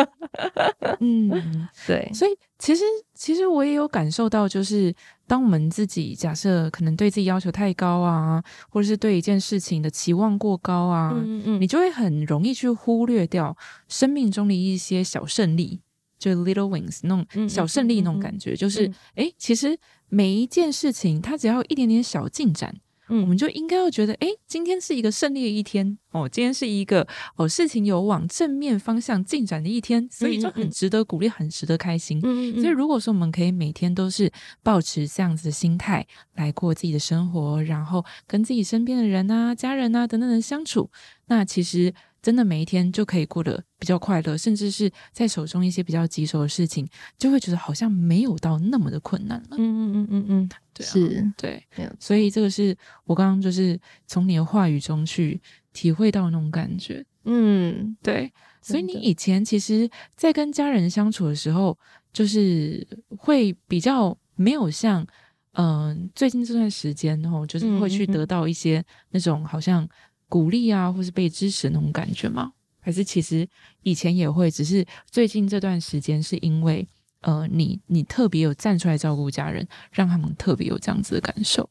[0.99, 4.93] 嗯，对，所以其实其实我也有感受到，就是
[5.27, 13.55] 当我们自己假设可能对自己要求太高啊，或者是对一件事情的期望过高啊，嗯嗯，你就会很容易去忽略掉
[13.87, 15.81] 生命中的一些小胜利，
[16.17, 18.55] 就 little wins 那种小胜利那种感觉，嗯嗯嗯。
[18.55, 22.75] 嗯、就是哎，其实每一件事情它只要有一点点小进展。
[23.09, 32.19] 嗯，我们就应该要觉得，哎，今天是一个胜利的一天哦，今天是一个哦事情有往正面方向进展的一天，所以就很值得鼓励，很值得开心。
[32.23, 32.61] 嗯嗯。
[32.61, 40.89] 所以如果说我们可以每天都是保持这样子的心态来过自己的生活，然后跟自己身边的人啊、家人啊等等的相处，
[41.27, 41.93] 那其实。
[42.23, 46.87] 真的每一天就可以过得比较快乐，甚至是在手中一些比较棘手的事情，
[47.19, 49.57] 就会觉得好像没有到那么的困难了。
[49.57, 51.91] 嗯嗯嗯嗯嗯，对啊，是，对，没有。
[51.99, 55.39] 所以这个是我刚刚就是从你的话语中去
[55.73, 57.05] 体会到那种感觉。
[57.25, 58.31] 嗯，对。
[58.61, 61.77] 所以你以前其实，在跟家人相处的时候，
[62.13, 65.05] 就是会比较没有像，
[65.51, 69.85] 嗯、呃，最近这段时间，然后就是会去得到一些那种好像。
[70.29, 72.53] 鼓励啊，或是被支持的那种感觉吗？
[72.79, 73.47] 还是其实
[73.83, 76.85] 以前也会，只是最近这段时间是因为
[77.21, 81.69] 呃，你你特别有站出来照顾家人，让他们特别有这样子的感受。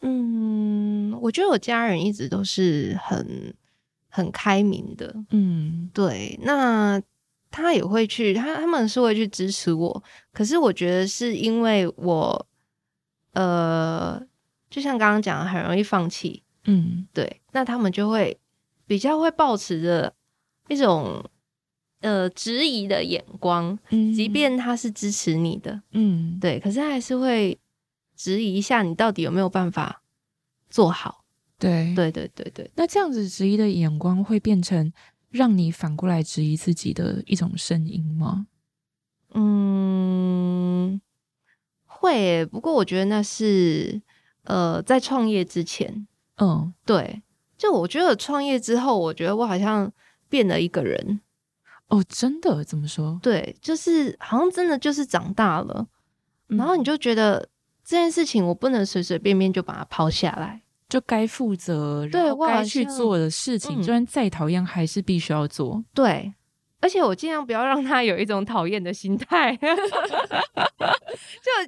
[0.00, 3.54] 嗯，我觉得我家人一直都是很
[4.08, 5.14] 很开明的。
[5.30, 6.38] 嗯，对。
[6.42, 6.98] 那
[7.50, 10.02] 他也会去，他他们是会去支持我。
[10.32, 12.46] 可是我觉得是因为我
[13.34, 14.18] 呃，
[14.70, 16.42] 就像刚刚讲的，很容易放弃。
[16.64, 18.38] 嗯，对，那他们就会
[18.86, 20.12] 比较会保持着
[20.68, 21.24] 一种
[22.00, 27.58] 呃质疑的眼光，嗯，即便他是支持你的，嗯，对，可是还是会
[28.16, 30.02] 质疑一下你到底有没有办法
[30.68, 31.24] 做好，
[31.58, 32.70] 对，对，对，对，对。
[32.74, 34.92] 那这样子质疑的眼光会变成
[35.30, 38.46] 让你反过来质疑自己的一种声音吗？
[39.34, 41.00] 嗯，
[41.86, 44.02] 会，不过我觉得那是
[44.44, 46.06] 呃在创业之前。
[46.36, 47.22] 嗯，对，
[47.62, 49.88] 就我觉得创业之后，我觉得我好像
[50.28, 51.20] 变了一个人。
[51.86, 52.64] 哦，真的？
[52.64, 53.20] 怎么说？
[53.22, 55.86] 对，就是好像真的就是长大了，
[56.48, 57.48] 嗯、然后你就觉得
[57.84, 65.84] 这件事情我不能随随便便就把它抛下来，就该负责，对，该去做的事情，就算再讨厌，还是必须要做。
[65.94, 66.34] 对。
[66.82, 69.76] 而且我尽量不要让他有一种讨厌的心态， 就我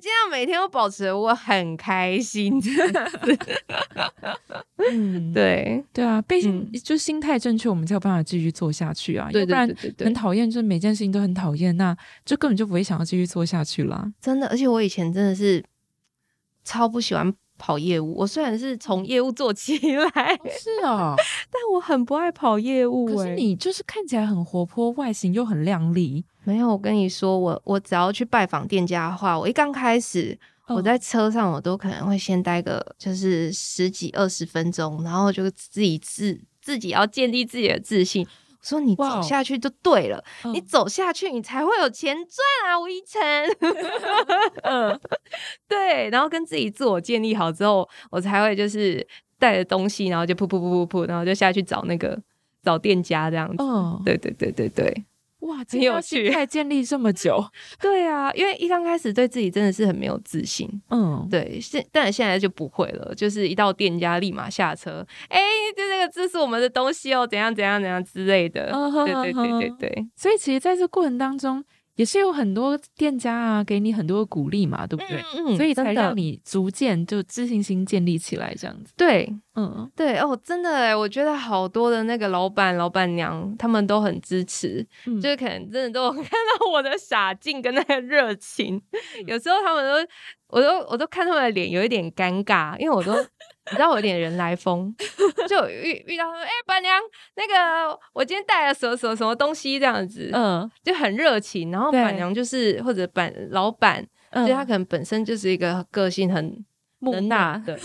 [0.00, 2.60] 尽量每天都保持我很开心。
[4.90, 9.28] 嗯，对对啊，毕竟就心态正确，我们才有办法继续做下去啊。
[9.32, 14.12] 对，不然很讨厌，就是每件事情都很讨厌，那就根本就不会想要继续做下去啦。
[14.20, 15.64] 真的，而且我以前真的是
[16.64, 17.32] 超不喜欢
[17.64, 18.14] 跑业务。
[18.14, 21.14] 我虽然是从业务做起来，是啊，
[21.50, 23.06] 但我很不爱跑业务。
[23.06, 26.22] 可是你就是看起来很活泼，外形又很靓丽。
[26.44, 38.26] 没有，我跟你说，我我只要去拜访店家的话，我一刚开始，我在车上我都可能会先待个就是十几二十分钟，然后就自己自自己要建立自己的自信。
[38.64, 43.20] 说你走下去就对了你走下去你才会有钱赚啊，吴依晨。
[44.64, 44.98] 嗯，
[45.68, 49.06] 对，然后跟自己自我建立好之后，我才会就是
[49.38, 52.18] 带着东西，然后就噗噗噗噗噗，然后就下去找那个
[52.62, 53.62] 找店家这样子。
[53.62, 55.04] 哦，对对对对对。
[55.64, 56.30] 哇，很有趣！
[56.30, 57.44] 才建立这么久，
[57.80, 65.44] 对啊，因为一刚开始对自己真的是很没有自信，嗯，对，现但现在就不会了，就是一到店家立马下车，哎、欸，
[65.76, 71.64] 这这个这是我们的东西哦，怎样怎样怎样之类的，嗯、对对对对对，所以其实在这过程当中。
[71.96, 75.22] 也是有很多店家啊，给你很多鼓励嘛，对不对？
[75.36, 78.92] 嗯嗯，所以才让你逐渐就自信心建立起来，这样子。
[78.96, 90.10] 对，嗯，对哦，真的哎，我觉得好多的那个老板、老板娘，他们都很支持，嗯、就是可能真的都有看到我的傻劲跟那个热情，嗯、有时候他们都，
[90.48, 93.14] 我都，我都看他们的脸有一点尴尬，因为我都。
[93.70, 94.94] 你知道我有点人来疯，
[95.48, 97.00] 就遇遇到说，哎、欸，板娘，
[97.34, 101.70] 那个我今天带了什么什么什么东西这样子，嗯，就很热情。
[101.70, 106.62] 然后板娘就是或者板老板，嗯、就他可能本身就是一个个性很
[107.04, 107.78] 木讷的、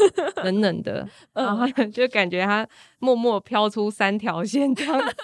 [0.44, 2.66] 冷冷的， 嗯、然后 就感觉他
[3.00, 5.16] 默默飘出三条线这样子，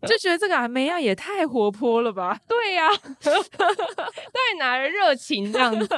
[0.08, 2.38] 就觉得这个阿梅亚也太活泼了吧？
[2.48, 5.88] 对呀、啊，对，拿着热情这样子。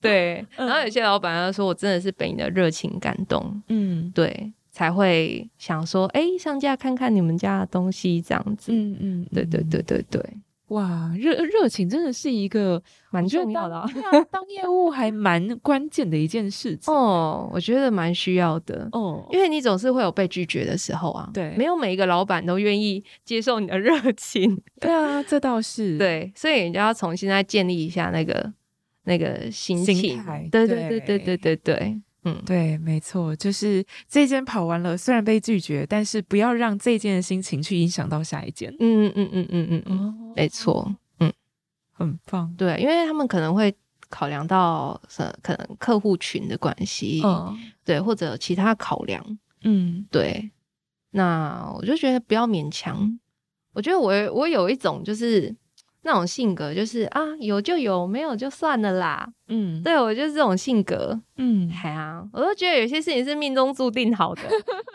[0.00, 10.22] 对，然后有些老板他说：“我真的是被你的热情感动，嗯，对，才会想说，哎，上架看看你们家的东西这样子，嗯嗯，对对对对对，
[10.68, 13.88] 哇，热热情真的是一个蛮重要的，啊
[14.30, 16.92] 当业务还蛮关键的一件事情。
[16.92, 28.52] 哦，我觉得蛮需要的哦，因为你总是会有被拒绝的时候啊，对，没有每一个老板都愿意接受你的 热情，对啊，这倒是对，所以你就要重新再建立一下那个。”
[29.04, 38.74] 那个心情，心态，对对对对对对对，嗯，对，没错，就是这件跑完了，虽然被拒绝，但是不要让这件的心情去影响到下一件。
[38.80, 41.32] 嗯嗯嗯嗯嗯嗯，哦、没错，嗯，
[41.92, 42.52] 很棒。
[42.58, 43.74] 对，因为他们可能会
[44.10, 45.00] 考量到
[45.42, 49.24] 可能客户群的关系，嗯，对，或者其他考量，
[49.62, 50.50] 嗯，对。
[51.10, 53.18] 那我就觉得不要勉强。
[53.72, 55.54] 我觉得我我有一种就是。
[56.02, 59.28] 那种性格就是啊，有就有，没有就算了啦。
[59.48, 61.20] 嗯，对，我就是这种性格。
[61.36, 64.42] 嗯，哎呀，我都觉得有些事情是命中注定好的。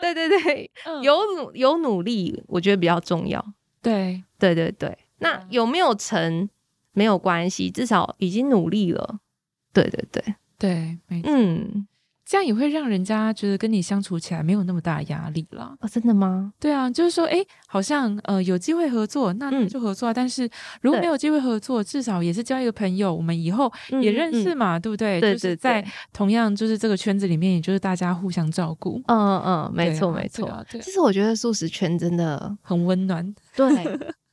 [0.00, 3.44] 对 对对，嗯、有努有努力，我觉得比较重要。
[3.82, 6.48] 对对对对，那有没有成
[6.92, 9.18] 没有关系，至少已经努力了。
[9.72, 11.30] 对对对对，没错。
[11.30, 11.86] 嗯。
[12.24, 15.76] 这样也会让人家觉得跟你相处起来没有那么大压力啦。
[15.80, 16.52] 哦，真的吗？
[16.58, 20.12] 对啊，就是说，哎，好像呃有机会合作，那就合作啊。
[20.12, 20.48] 嗯、但是
[20.80, 25.20] 如果没有机会合作，至少也是交一个朋友，我们以后也认识嘛，嗯嗯、对不对？
[25.20, 29.02] 对，就是在同样就是这个圈子里面，也就是大家互相照顾。
[29.06, 30.48] 嗯嗯嗯，没错、啊、没错。
[30.48, 33.34] 啊、其实我觉得素食圈真的很温暖。
[33.54, 33.68] 对，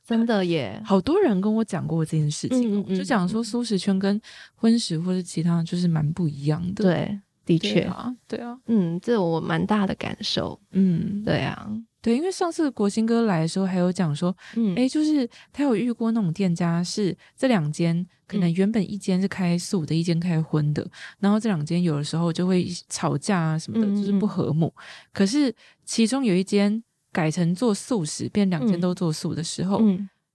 [0.06, 4.18] 真的耶， 好多人跟我讲过这件事情，嗯嗯、就讲说素食圈跟
[4.54, 6.84] 荤食或者其他就是蛮不一样的。
[6.84, 7.20] 对。
[7.44, 7.80] 的确。
[7.82, 11.68] 啊，对啊，嗯，这我蛮大的感受，嗯，对啊，
[12.00, 20.86] 对，因为上次国兴哥来的时候，还有讲说，嗯，哎，就是他有遇过那种店家，是这两间可能原本一间是开素的，一间开荤的，
[21.20, 24.72] 然后这两间有的时候就会吵架啊什么的，就是不和睦。
[25.12, 29.80] 可是其中有一间改成做素食，变两间都做素的时候，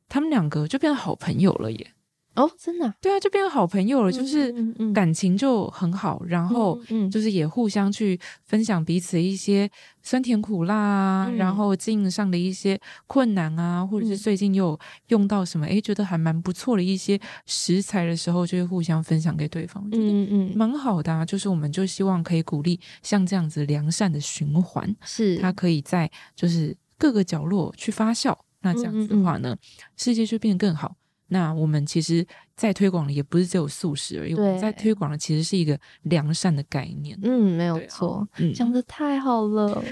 [0.08, 1.93] 他们两个就变成好朋友了耶。
[2.38, 4.54] 哦，真的、啊，对啊，就变成好朋友了，就是
[4.93, 6.80] 感情就很好，嗯、然后
[7.12, 9.67] 就是也互相去分享彼此一些
[10.04, 21.26] 酸甜苦辣啊，嗯、然后经营上的一些困难啊，或者是最近又用到什么，哎，觉得还蛮不错的一些食材的时候，就会互相分享给对方，嗯嗯，蛮好的啊。
[21.26, 25.38] 就是我们就希望可以鼓励像这样子良善的循环，是。
[25.38, 29.58] 它可以在就是各个角落去发酵，那这样子的话呢，
[29.95, 30.95] 世界就变得更好。
[31.30, 37.18] 那我们其实，在推广的也不是只有素食而已，我们在推广的其实是一个良善的概念。
[37.22, 39.84] 嗯，没有错，讲得、嗯、太好了，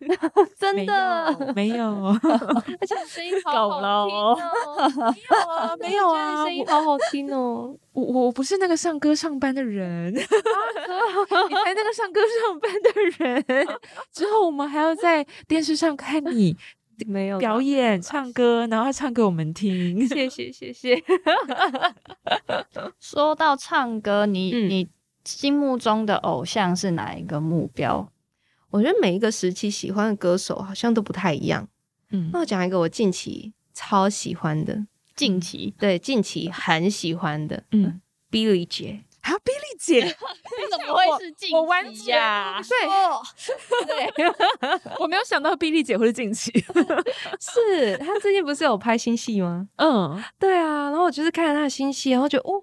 [0.58, 4.36] 真的 没有，而且声音 好好听哦，
[5.14, 7.76] 没有啊，没有啊声音好好听哦。
[7.92, 13.66] 我我不是那个上歌上班的人，你才那个上歌上班的人。
[14.12, 16.56] 之后我们还要在电视上看你。
[17.06, 20.06] 没有表演唱歌，然后唱给我们听。
[20.06, 21.02] 谢谢谢谢。
[22.98, 24.88] 说到唱歌，你、嗯、你
[25.24, 28.10] 心目中的偶像是哪一个目标？
[28.70, 31.68] 我觉得每一个时期喜欢的歌手好像都不太一样。
[32.10, 39.04] 嗯，那我讲一个我近期超喜欢的，近期对近期很喜欢的，嗯，Billie 姐。
[39.30, 40.02] 啊，Billie 姐，
[40.70, 41.56] 怎么会是近期呀？
[41.60, 42.18] 我完全
[43.86, 44.26] 对，对，
[44.98, 46.50] 我没有想到 Billie 姐会是近期。
[47.38, 49.68] 是她最近不是有拍新戏吗？
[49.76, 50.90] 嗯，对啊。
[50.90, 52.62] 然后我就是看了她的新戏，然后觉得哦，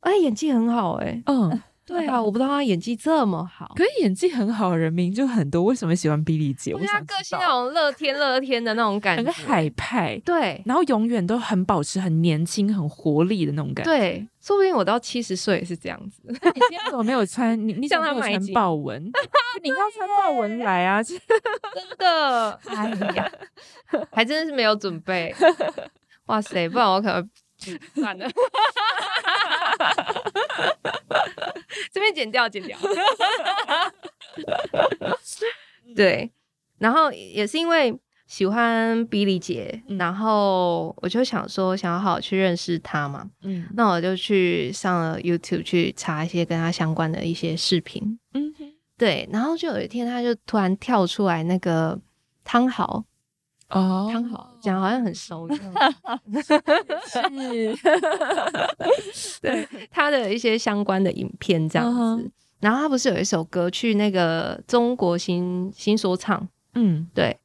[0.00, 1.62] 哎，演技很好，哎，嗯。
[1.88, 6.74] 对啊，我不知道他演技这么好，可是演技很好的人名就很多，为什么喜欢 Billie 姐？
[6.74, 10.20] 我觉得他个性那种乐天乐天的那种感觉，很海派。
[10.24, 13.90] 对，然后永远都很保持很年轻、很活力的那种感觉。
[13.90, 16.20] 对，说不定我到七十岁也是这样子。
[16.26, 17.58] 你今天怎么没有穿？
[17.66, 19.02] 你 你想他穿豹纹？
[19.62, 21.00] 你要穿豹纹来啊！
[21.02, 21.18] 真
[21.98, 23.32] 的，哎呀，
[24.12, 25.34] 还真的是没有准备。
[26.26, 27.30] 哇塞，不然我可能
[27.94, 28.28] 算了。
[31.92, 32.78] 这边剪掉，剪掉。
[35.96, 36.30] 对，
[36.78, 43.28] 然后也是因为喜欢 Billie 姐，嗯、然后我就想说，想要好好去认识她嘛。
[43.42, 48.18] 嗯，那我就去上了 YouTube 去查一些跟她相关的一些视频。
[48.34, 51.98] 嗯哼，对，然后就有一天，她就突然跳出来那个
[52.44, 53.04] 汤豪。
[53.70, 55.94] 哦，刚好讲好像很熟一样，
[59.12, 62.00] 是，对他的一些相关的影片这样子。
[62.00, 62.30] Uh huh.
[62.60, 67.38] 然后他不是有一首歌去那个中国新新说唱，嗯，对，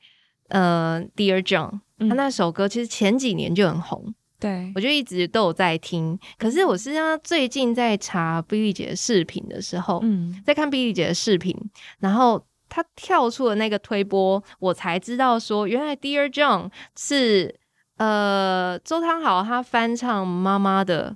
[0.48, 6.18] 呃，Dear John，他那首歌其实前几年就很红，对，我就一直都有在听。
[6.38, 11.54] 可是我是他最近在查 Billie 姐的视频的时候，嗯，在看 Billie 姐的视频，
[12.00, 12.46] 然后。
[12.76, 17.54] 他跳出了那个推波，我才知道说，原来 Dear John 是
[17.98, 21.16] 呃周汤豪他翻唱妈妈的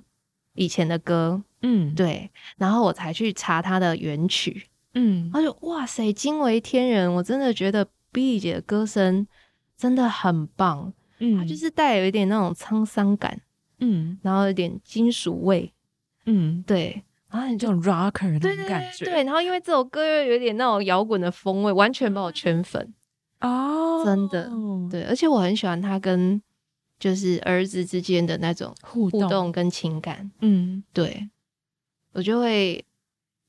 [0.54, 9.26] 以前的歌，嗯，对，然后我才去查他的原曲，嗯，他就哇塞，惊为天人，我真的觉得 Billie 姐的歌声
[9.76, 13.40] 真的很棒，嗯，他就是带有一点那种沧桑感，
[13.80, 15.72] 嗯，然后有点金属味，
[16.26, 17.02] 嗯，对。
[17.28, 22.94] 啊，你这种 rocker 的感觉，对，然后因为这首歌又有点那种摇滚的风味，完全把我圈粉。
[23.40, 24.50] 哦，真的，
[24.90, 26.40] 对，而且我很喜欢他跟
[26.98, 31.28] 就是儿子之间的那种互动跟情感，嗯，对，
[32.14, 32.84] 我就会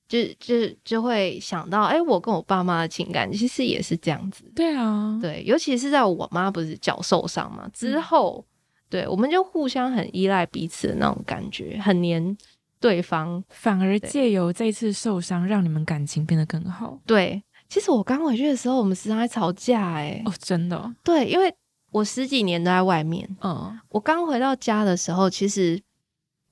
[0.07, 8.45] 就就就会想到，哎，我跟我爸妈的情感其实也是这样子，对啊，对，尤其是在我妈不是脚受伤嘛之后，
[8.89, 12.38] 对，我们就互相很依赖彼此的那种感觉，很黏。
[12.80, 16.97] 对方反而借由这次受伤，让你们感情变得更好。
[17.05, 20.95] 对，其实我刚回去的时候，我们时常在吵架，哎，哦，真的。
[21.03, 21.53] 对，因为
[21.91, 25.82] 我十几年都在外面，嗯，我刚回到家的时候，其实，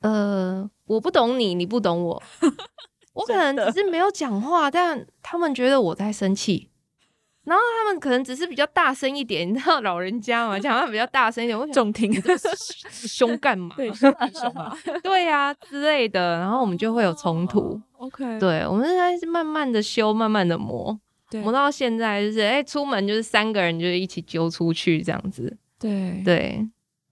[0.01, 2.21] 呃，我不懂你，你不懂我，
[3.13, 6.69] 我可能只是没有讲话，但他们觉得我在生气。
[7.47, 12.11] 然后他们可能只是比较大声一点，你知道老人家嘛， 讲话比较大声一点，我重听，
[12.91, 13.73] 凶干嘛？
[13.77, 14.11] 对，凶
[14.51, 16.39] 啊，对呀之类的。
[16.39, 17.81] 然后我们就会有冲突。
[17.97, 20.99] OK，对，我们现在是慢慢的修，慢慢的磨，
[21.41, 25.57] 磨到现在就是，哎，出门就是三个人就是一起揪出去这样子。
[25.79, 26.67] 对对。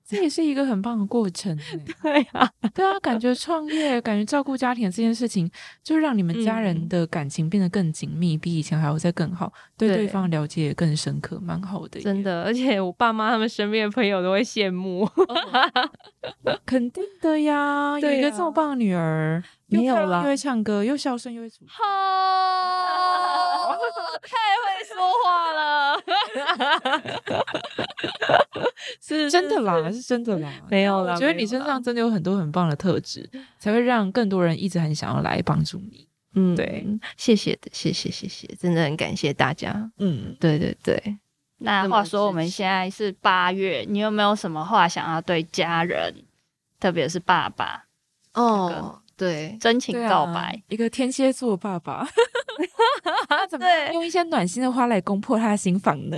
[0.07, 1.57] 这也是一个很棒的过程，
[2.03, 5.49] 对啊，对啊，感觉创业、感觉照顾家庭这件事情，
[5.83, 11.99] 就让你们家人的感情变得更紧密，比以前还要再更好，对对方了解也更深刻，蛮好的。
[11.99, 15.09] 真的，而且我爸妈他们身边的朋友都会羡慕，
[16.65, 21.71] 肯定的呀，有一个这么棒的女儿， 没有啦，又会唱歌，又孝顺，又会煮菜，
[24.21, 25.64] 太会说话了。
[29.01, 31.13] 是真的啦，是真的啦，没有啦。
[31.13, 33.29] 我觉得你身上真的有很多很棒的特质，
[33.59, 36.07] 才会让更多人一直很想要来帮助你。
[36.33, 36.85] 嗯，对，
[37.17, 39.89] 谢谢的，谢谢，谢谢，真的很感谢大家。
[39.97, 41.17] 嗯，对对对。
[41.59, 46.13] 那话说，我们现在是八月，你有没有什么话想要对家人，
[46.79, 47.85] 特别是爸爸？
[48.33, 49.01] 哦。
[49.17, 52.11] 对，真情告白，啊、一个天蝎座爸爸，他
[53.49, 56.17] 怎么用一些暖心的话来攻破他的心房呢？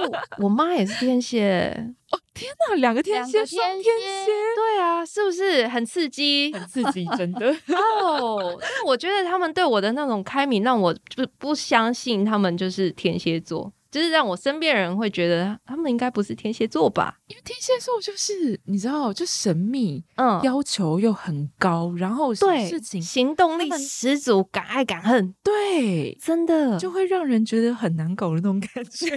[0.38, 1.72] 我妈也是天蝎，
[2.10, 6.52] 哦天哪，两个天蝎，双天蝎，对啊，是不是很刺激？
[6.52, 7.46] 很刺激，真的
[8.02, 8.56] 哦。
[8.60, 13.72] 但我觉得他们对我的那种开明，让我不不相信他们就是天蝎座。
[13.96, 17.18] 就是让我身边人会觉得他们应该不是天蝎座吧？
[17.28, 29.16] 因为天蝎座就是你知道，就神秘，嗯，要求又很高，然后对事情行动力十足，敢爱敢恨，对，真的就会让人觉得很难搞的那种感觉。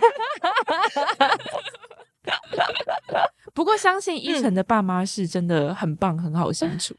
[3.54, 6.96] 不过相信依晨的爸妈是真的很棒，很好相处。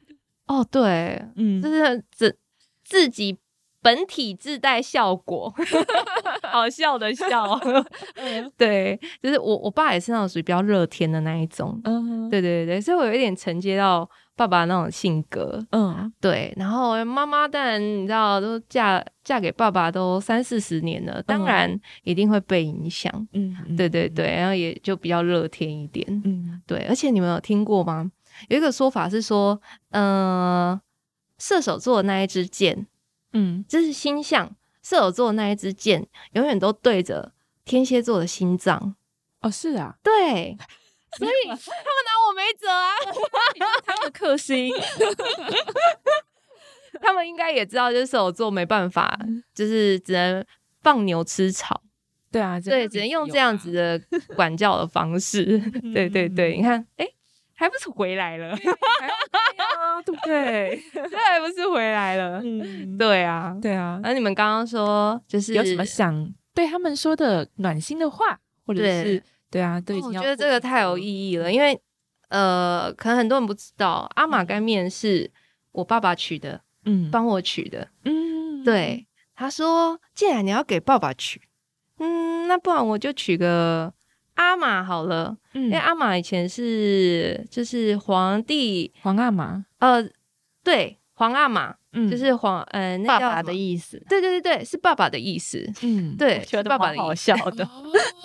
[0.46, 2.36] 哦，对，嗯，就是自。
[2.82, 3.38] 自己
[3.82, 5.52] 本体自带效果，
[6.50, 7.58] 好笑的笑。
[8.56, 11.80] 对，就是我我爸也是那种属于比较热天的那一种。
[11.84, 15.58] 嗯，对对对，所以我有一点承接到爸爸那种性格。
[15.72, 16.52] 嗯，对。
[16.56, 23.10] 然后妈妈当然你知道，都嫁嫁给爸爸都三四十年了，当然一定会被影响。
[23.32, 26.06] 嗯，对对对，然后也就比较热天一点。
[26.24, 26.84] 嗯，对。
[26.88, 28.10] 而且你们有听过吗？
[28.48, 29.60] 有一个说法是说，
[29.90, 30.80] 嗯、呃，
[31.38, 32.86] 射手座的那一支箭。
[33.32, 37.32] 嗯，这是星象，射手座那一支箭永远都对着
[37.64, 38.96] 天蝎座的心脏。
[39.40, 40.56] 哦，是啊，对，
[41.18, 42.90] 所以 他们拿我没辙啊，
[43.84, 44.72] 他们的克星，
[47.00, 49.18] 他们应该也知道，就是射手座没办法，
[49.54, 50.44] 就是只能
[50.82, 51.82] 放牛吃草。
[52.32, 54.00] 对啊，对，只能用这样子的
[54.36, 55.58] 管教的方式。
[55.92, 57.06] 对对对，你看，哎。
[57.60, 60.82] 还不是回来了，对啊，对不对？
[60.94, 62.40] 这 还不是回来了？
[62.42, 64.00] 嗯，对啊，对啊。
[64.02, 71.78] 那你们刚刚说，就是有什么想对他们说的暖心的话，或者是对，对啊，对，我觉得这个太有意义了，因为
[72.30, 75.30] 呃，可能很多人不知道，阿玛干面是
[75.72, 79.06] 我爸爸取的，嗯，帮我取的，嗯，对。
[79.34, 81.42] 他说，既然你要给爸爸取，
[81.98, 83.92] 嗯，那不然我就取个。
[84.40, 90.02] 阿玛好了，嗯，因为阿玛以前是就是皇帝皇阿玛，呃，
[90.64, 97.68] 对，皇阿玛，嗯，就是皇，呃，那爸爸的意思，对对对对，是爸爸的意思，嗯，对，觉得爸爸的好笑的，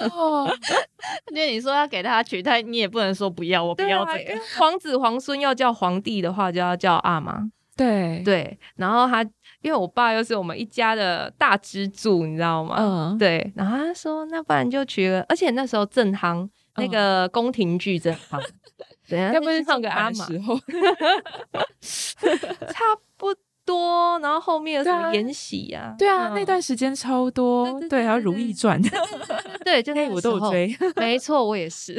[0.09, 0.49] 哦，
[1.31, 8.21] 因为你说要给他取，代你也不能说不要，我不要这个，皇子皇孙要叫皇帝的话，就要叫阿玛，对。
[8.23, 9.29] 对，然后他。
[9.65, 12.75] 因为我爸又是我们一家的大支柱，你知道吗？
[12.77, 13.51] 嗯，对。
[13.55, 16.47] 然后他说：“那不然就娶了，而且那时候正夯
[16.77, 18.39] 那个宫廷剧正夯，
[19.09, 20.27] 等下要不要唱个阿玛？
[21.81, 22.83] 差
[23.17, 23.33] 不
[23.65, 24.19] 多。
[24.19, 25.95] 然后后面有什么延禧呀？
[25.97, 27.81] 对啊，那段时间超多。
[27.89, 28.79] 对，还有《如懿传》。
[29.65, 30.77] 对，就那个我都有追。
[30.97, 31.95] 没错，我也是。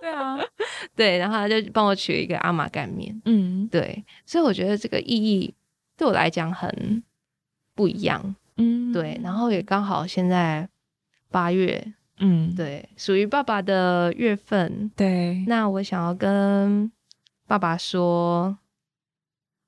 [0.00, 0.38] 对啊，
[0.96, 1.18] 对。
[1.18, 3.14] 然后他就帮我取了一个阿玛干面。
[3.26, 4.02] 嗯，对。
[4.24, 5.54] 所以我觉得这个意义。
[5.96, 7.02] 对我来讲很
[7.74, 10.68] 不一样，嗯，对，然后也刚好现在
[11.30, 16.90] 八月，嗯，对，属于爸爸的月份，对，那我想要跟
[17.46, 18.58] 爸爸说，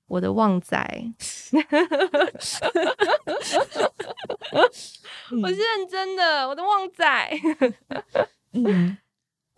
[0.06, 0.76] 我的旺仔，
[5.42, 7.30] 我是认真的，我的旺仔，
[8.52, 8.96] 嗯，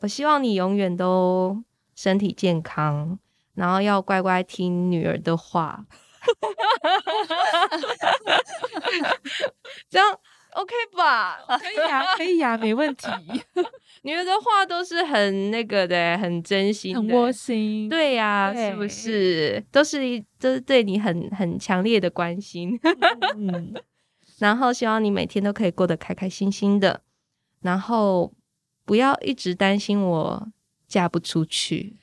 [0.01, 1.63] 我希望你永远都
[1.95, 3.19] 身体健康，
[3.55, 5.87] 然后要乖乖听女儿的话。
[9.89, 10.19] 这样
[10.53, 11.39] OK 吧？
[11.61, 13.07] 可以呀，可以呀，没问题。
[14.03, 17.89] 女儿的话都是很那个的，很真心的，很窝心。
[17.89, 19.65] 对呀，对是不是？
[19.71, 22.79] 都是都是对你很很强烈的关心。
[23.37, 23.75] 嗯，
[24.39, 27.03] 然后希望你每天都可以过得开开心心的，
[27.61, 28.33] 然后
[28.85, 30.49] 不要一直担心我
[30.89, 31.97] 嫁不出去。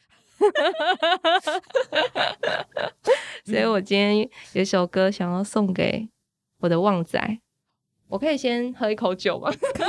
[3.46, 4.18] 所以我今天
[4.54, 6.08] 有一首歌想要送给
[6.60, 7.20] 我的旺仔，
[8.08, 9.52] 我可以先喝一口酒吗？
[9.74, 9.86] 可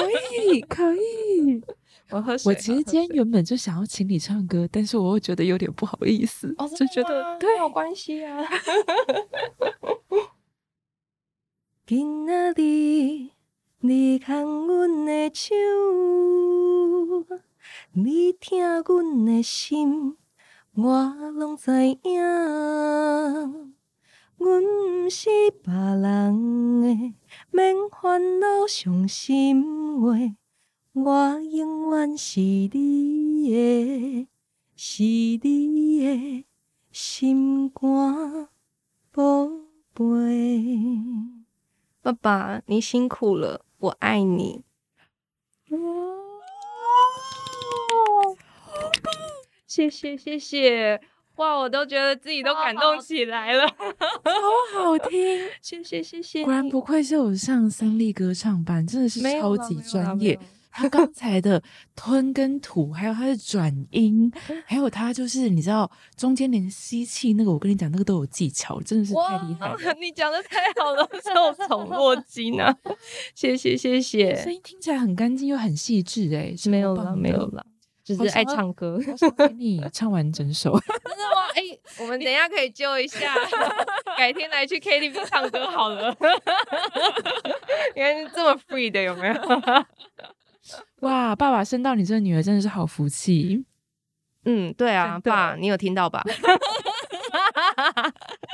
[0.52, 1.62] 以，可以。
[2.10, 2.52] 我喝水。
[2.52, 8.44] 我其实今天原本就想要请你唱歌，但是我又觉得有点不好意思，哦、就觉得对，没有关系啊。
[11.86, 13.28] 今仔日
[13.80, 15.54] 你牵阮的手，
[17.92, 20.16] 你听阮的心。
[20.76, 21.70] 我拢知
[22.02, 22.20] 影，
[24.36, 25.30] 阮毋是
[25.62, 27.14] 别人的，
[27.52, 29.62] 免烦恼伤心
[30.00, 30.18] 话。
[30.92, 32.68] 我永远是你
[33.52, 34.28] 的，
[34.74, 36.44] 是你的
[36.90, 38.48] 心肝
[39.12, 39.48] 宝
[39.92, 40.68] 贝。
[42.02, 44.64] 爸爸，你辛苦了，我爱你。
[49.74, 51.00] 谢谢谢谢，
[51.34, 51.56] 哇！
[51.58, 55.18] 我都觉得自己都感动起来了， 好好听。
[55.60, 60.38] 谢谢谢谢，果然不愧是有上三立歌唱班，真的是超级专业。
[60.70, 61.60] 他刚才的
[61.96, 64.30] 吞跟吐，还有他的转音，
[64.64, 69.76] 还有他就是你知道中间连吸气那个，我跟你讲那个都有技巧，真的是太厉害了。
[70.00, 72.72] 你讲的太好了，受宠若惊啊！
[73.34, 77.66] 谢谢谢谢，声音听起来很干净又很细致，诶，没有了没有了。
[78.04, 78.98] 只是爱唱歌，
[79.38, 80.78] 给你唱完整首。
[80.78, 81.48] 真的吗？
[81.54, 83.34] 哎、欸，我们等一下可以揪一下，
[84.18, 86.14] 改天来去 KTV 唱歌好了。
[87.96, 89.34] 原来是这么 free 的，有没有？
[91.00, 93.64] 哇，爸爸生到你这个女儿真的是好福气。
[94.44, 96.22] 嗯，对啊，爸，你有听到吧？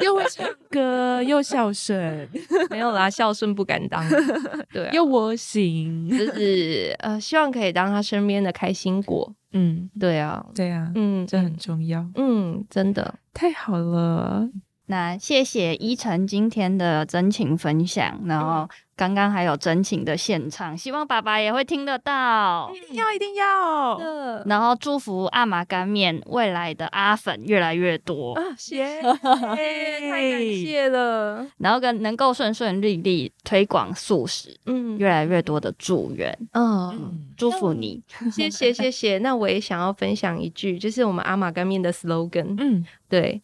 [0.03, 2.29] 又会唱歌，又孝顺，
[2.71, 4.09] 没有啦，孝顺不敢当。
[4.73, 9.35] 对、啊，又窝心，就是呃，希望可以当他身边的开心果。
[9.53, 12.09] 嗯，对啊，对啊，嗯，这很重要。
[12.15, 14.49] 嗯，真的太好了。
[14.91, 24.43] 那谢谢依晨今天的真情分享，然后刚刚还有真情的献唱，希望爸爸也会听得到，一定要一定要。
[24.47, 28.43] 然后祝福阿玛干面未来的阿粉越来越多啊！
[28.59, 31.47] 谢谢， 太感谢了。
[31.59, 39.19] 然后跟能够顺顺利利推广素食，嗯，越来越多的祝愿，嗯，祝福你，谢谢谢谢。
[39.19, 43.41] 那我也想要分享一句，就是我们阿玛干面的 slogan，嗯，对。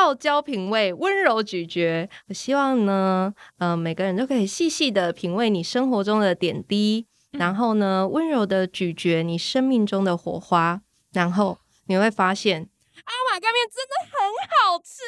[0.00, 2.08] 傲娇品味，温柔咀嚼。
[2.28, 10.80] 我希望呢，呃，每个人都可以细细的品味你生活中的点滴，嗯、然后呢，温柔的咀嚼你生命中的火花，
[11.12, 12.66] 然后你会发现，
[13.04, 15.02] 阿玛干面真的很好吃，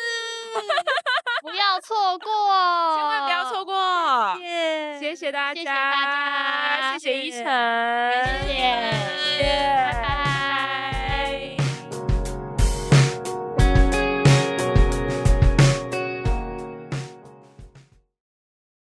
[1.43, 2.29] 不要错过，
[2.95, 4.37] 千万不要错过。
[4.37, 4.45] 谢
[5.01, 5.73] 谢，谢谢大家，谢谢大
[6.93, 7.43] 家，谢谢依晨。